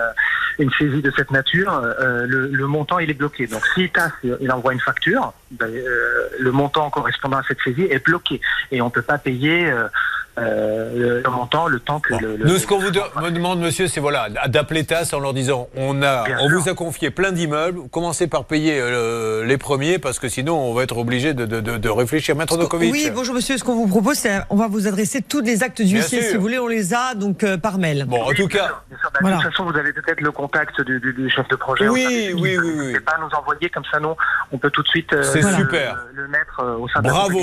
une 0.59 0.71
saisie 0.73 1.01
de 1.01 1.11
cette 1.17 1.31
nature, 1.31 1.73
euh, 1.73 2.27
le, 2.27 2.49
le 2.49 2.67
montant 2.67 2.99
il 2.99 3.09
est 3.11 3.15
bloqué. 3.15 3.47
Donc 3.47 3.65
si 3.75 3.89
TAS 3.89 4.11
il 4.23 4.53
envoie 4.53 4.75
une 4.75 4.81
facture, 4.81 5.33
ben, 5.53 5.67
euh, 5.67 6.29
le 6.39 6.53
montant 6.53 6.91
correspondant 6.91 7.39
à 7.39 7.43
cette 7.49 7.59
saisie 7.65 7.85
est 7.91 8.05
bloqué 8.05 8.41
et 8.71 8.83
on 8.83 8.91
peut 8.91 9.03
pas 9.03 9.17
payer. 9.19 9.71
euh, 9.71 9.89
euh, 10.39 11.23
le 11.25 11.31
montant, 11.31 11.67
le 11.69 11.79
temps 11.81 12.01
que 12.01 12.15
le, 12.15 12.37
le- 12.37 12.45
Nous, 12.45 12.59
ce 12.59 12.67
qu'on 12.67 12.79
vous 12.79 12.91
de- 12.91 13.01
me 13.23 13.31
demande, 13.31 13.61
monsieur, 13.61 13.87
c'est 13.87 14.01
voilà, 14.01 14.29
d'appeler 14.49 14.85
TAS 14.85 15.11
en 15.13 15.21
leur 15.21 15.33
disant 15.35 15.69
on, 15.77 16.03
a, 16.03 16.25
Bien 16.25 16.39
on 16.41 16.49
sûr. 16.49 16.59
vous 16.61 16.69
a 16.69 16.75
confié 16.75 17.11
plein 17.11 17.31
d'immeubles, 17.33 17.89
commencez 17.91 18.27
par 18.27 18.45
payer 18.45 18.79
euh, 18.81 19.45
les 19.45 19.59
premiers, 19.59 19.99
parce 19.99 20.19
que 20.19 20.29
sinon, 20.29 20.59
on 20.59 20.75
va 20.75 20.83
être 20.83 20.99
obligé 20.99 21.35
de, 21.35 21.47
de, 21.47 21.61
de, 21.61 21.77
de 21.79 21.89
réfléchir. 21.89 22.35
Maître 22.37 22.59
Oui, 22.81 23.11
bonjour 23.15 23.35
monsieur. 23.35 23.57
Ce 23.59 23.65
qu'on 23.65 23.75
vous 23.77 23.87
propose, 23.87 24.17
c'est 24.17 24.41
on 24.51 24.57
va 24.57 24.67
vous 24.69 24.89
adresser 24.89 25.23
tous 25.23 25.41
les 25.41 25.63
actes 25.63 25.83
d'huissier. 25.83 26.23
Si 26.23 26.35
vous 26.37 26.43
voulez, 26.43 26.59
on 26.59 26.67
les 26.69 26.95
a 26.95 27.15
donc 27.15 27.45
euh, 27.45 27.57
par 27.57 27.79
mail. 27.79 28.05
Bon, 28.07 28.23
en 28.23 28.33
tout 28.33 28.49
cas, 28.49 28.83
Bien 28.89 28.99
sûr, 28.99 29.11
bah, 29.13 29.19
Voilà. 29.21 29.37
De 29.37 29.43
toute 29.43 29.51
façon, 29.53 29.71
vous 29.71 29.79
avez 29.79 29.93
peut-être 29.93 30.21
le 30.21 30.33
contact 30.33 30.81
du, 30.83 30.99
du- 31.01 31.13
du 31.13 31.31
chef 31.31 31.47
de 31.49 31.57
projet. 31.57 31.89
Oui, 31.89 32.31
oui, 32.35 32.57
oui, 32.59 32.59
oui. 32.59 32.77
N'hésitez 32.77 33.01
pas 33.01 33.13
à 33.13 33.19
nous 33.21 33.29
envoyer 33.39 33.71
comme 33.71 33.85
ça, 33.93 34.01
nous, 34.01 34.15
on 34.53 34.59
peut 34.59 34.71
tout 34.71 34.83
de 34.83 34.89
suite 34.89 35.13
euh, 35.13 35.23
C'est 35.23 35.43
le- 35.43 35.49
super. 35.55 36.05
Le, 36.13 36.23
le 36.23 36.29
mettre 36.29 36.61
euh, 36.61 36.77
au 36.77 36.89
sein 36.89 37.01
de 37.01 37.07
la 37.07 37.13
bravo. 37.13 37.39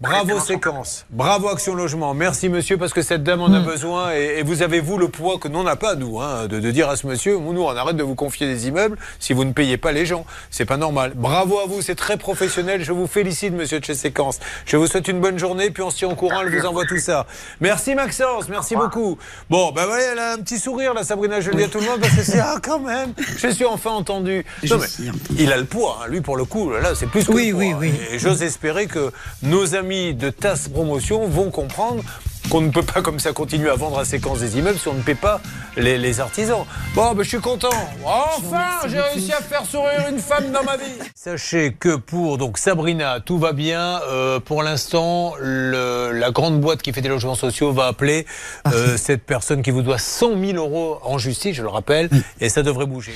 Bravo 0.00 0.38
séquence, 0.40 1.06
bravo 1.08 1.48
Action 1.48 1.74
Logement, 1.74 2.14
merci 2.14 2.48
monsieur 2.48 2.76
parce 2.76 2.92
que 2.92 3.00
cette 3.00 3.22
dame 3.22 3.40
en 3.40 3.52
a 3.54 3.60
Mm. 3.60 3.64
besoin. 3.64 4.12
Et, 4.14 4.38
et 4.38 4.42
vous 4.42 4.60
avez 4.62 4.80
vous 4.80 4.98
le 4.98 5.08
poids 5.08 5.38
que 5.38 5.46
nous 5.48 5.62
n'a 5.62 5.76
pas 5.76 5.94
nous, 5.94 6.20
hein, 6.20 6.46
de, 6.46 6.58
de 6.60 6.70
dire 6.72 6.90
à 6.90 6.96
ce 6.96 7.06
monsieur, 7.06 7.38
nous 7.38 7.62
on 7.62 7.68
arrête 7.68 7.96
de 7.96 8.02
vous 8.02 8.16
confier 8.16 8.46
des 8.46 8.66
immeubles 8.68 8.98
si 9.20 9.32
vous 9.32 9.44
ne 9.44 9.52
payez 9.52 9.78
pas 9.78 9.92
les 9.92 10.04
gens, 10.04 10.26
c'est 10.50 10.64
pas 10.64 10.76
normal. 10.76 11.12
Bravo 11.14 11.58
à 11.60 11.66
vous, 11.66 11.80
c'est 11.80 11.94
très 11.94 12.16
professionnel, 12.18 12.84
je 12.84 12.92
vous 12.92 13.06
félicite 13.06 13.54
monsieur 13.54 13.78
de 13.80 13.84
chez 13.84 13.94
Séquence, 13.94 14.40
je 14.66 14.76
vous 14.76 14.86
souhaite 14.88 15.06
une 15.08 15.20
bonne 15.20 15.38
journée 15.38 15.70
puis 15.70 15.82
on 15.82 15.90
se 15.90 15.98
tient 15.98 16.08
au 16.08 16.16
courant, 16.16 16.42
elle 16.42 16.54
vous 16.54 16.66
envoie 16.66 16.84
tout 16.86 16.98
ça. 16.98 17.26
Merci 17.60 17.94
Maxence, 17.94 18.48
merci 18.48 18.74
beaucoup. 18.74 19.16
Bon 19.48 19.70
ben 19.72 19.86
voilà, 19.86 20.02
elle 20.12 20.18
a 20.18 20.32
un 20.32 20.38
petit 20.38 20.58
sourire 20.58 20.92
là 20.92 21.04
Sabrina, 21.04 21.40
je 21.40 21.50
le 21.50 21.56
dis 21.56 21.64
à 21.64 21.68
tout 21.68 21.78
le 21.78 21.86
monde 21.86 22.00
parce 22.00 22.14
que 22.14 22.22
c'est 22.24 22.40
ah 22.40 22.56
quand 22.62 22.80
même, 22.80 23.14
je 23.38 23.48
suis 23.48 23.64
enfin 23.64 23.92
entendu. 23.92 24.44
Non, 24.68 24.76
mais 24.78 24.86
il 25.38 25.52
a 25.52 25.56
le 25.56 25.64
poids, 25.64 26.00
hein, 26.02 26.08
lui 26.10 26.20
pour 26.20 26.36
le 26.36 26.44
coup 26.44 26.70
là 26.72 26.94
c'est 26.96 27.06
plus 27.06 27.24
que 27.24 27.32
Oui, 27.32 27.50
le 27.50 27.54
oui, 27.54 27.74
oui. 27.78 27.92
Et 28.10 28.18
j'ose 28.18 28.42
espérer 28.42 28.86
que 28.86 29.12
nos 29.42 29.74
amis 29.76 29.83
de 29.84 30.30
TAS 30.30 30.68
Promotion 30.72 31.28
vont 31.28 31.50
comprendre 31.50 32.02
qu'on 32.48 32.62
ne 32.62 32.70
peut 32.70 32.82
pas 32.82 33.02
comme 33.02 33.18
ça 33.18 33.32
continuer 33.32 33.68
à 33.68 33.74
vendre 33.74 33.98
à 33.98 34.04
séquence 34.04 34.40
des 34.40 34.58
immeubles 34.58 34.78
si 34.78 34.88
on 34.88 34.94
ne 34.94 35.02
paie 35.02 35.14
pas 35.14 35.40
les, 35.76 35.98
les 35.98 36.20
artisans. 36.20 36.64
Bon, 36.94 37.12
ben, 37.12 37.22
je 37.22 37.28
suis 37.28 37.40
content. 37.40 37.68
Enfin, 38.04 38.86
j'ai 38.86 39.00
réussi 39.00 39.32
à 39.32 39.42
faire 39.42 39.64
sourire 39.66 40.06
une 40.10 40.18
femme 40.18 40.52
dans 40.52 40.62
ma 40.62 40.76
vie. 40.76 40.84
Sachez 41.14 41.74
que 41.78 41.96
pour 41.96 42.38
donc 42.38 42.56
Sabrina, 42.56 43.20
tout 43.20 43.38
va 43.38 43.52
bien. 43.52 44.00
Euh, 44.08 44.40
pour 44.40 44.62
l'instant, 44.62 45.34
la 45.40 46.30
grande 46.30 46.60
boîte 46.60 46.80
qui 46.80 46.92
fait 46.92 47.02
des 47.02 47.08
logements 47.08 47.34
sociaux 47.34 47.72
va 47.72 47.86
appeler 47.86 48.26
euh, 48.72 48.96
cette 48.96 49.24
personne 49.24 49.62
qui 49.62 49.70
vous 49.70 49.82
doit 49.82 49.98
100 49.98 50.38
000 50.38 50.52
euros 50.56 50.98
en 51.02 51.18
justice, 51.18 51.56
je 51.56 51.62
le 51.62 51.68
rappelle, 51.68 52.08
et 52.40 52.48
ça 52.48 52.62
devrait 52.62 52.86
bouger. 52.86 53.14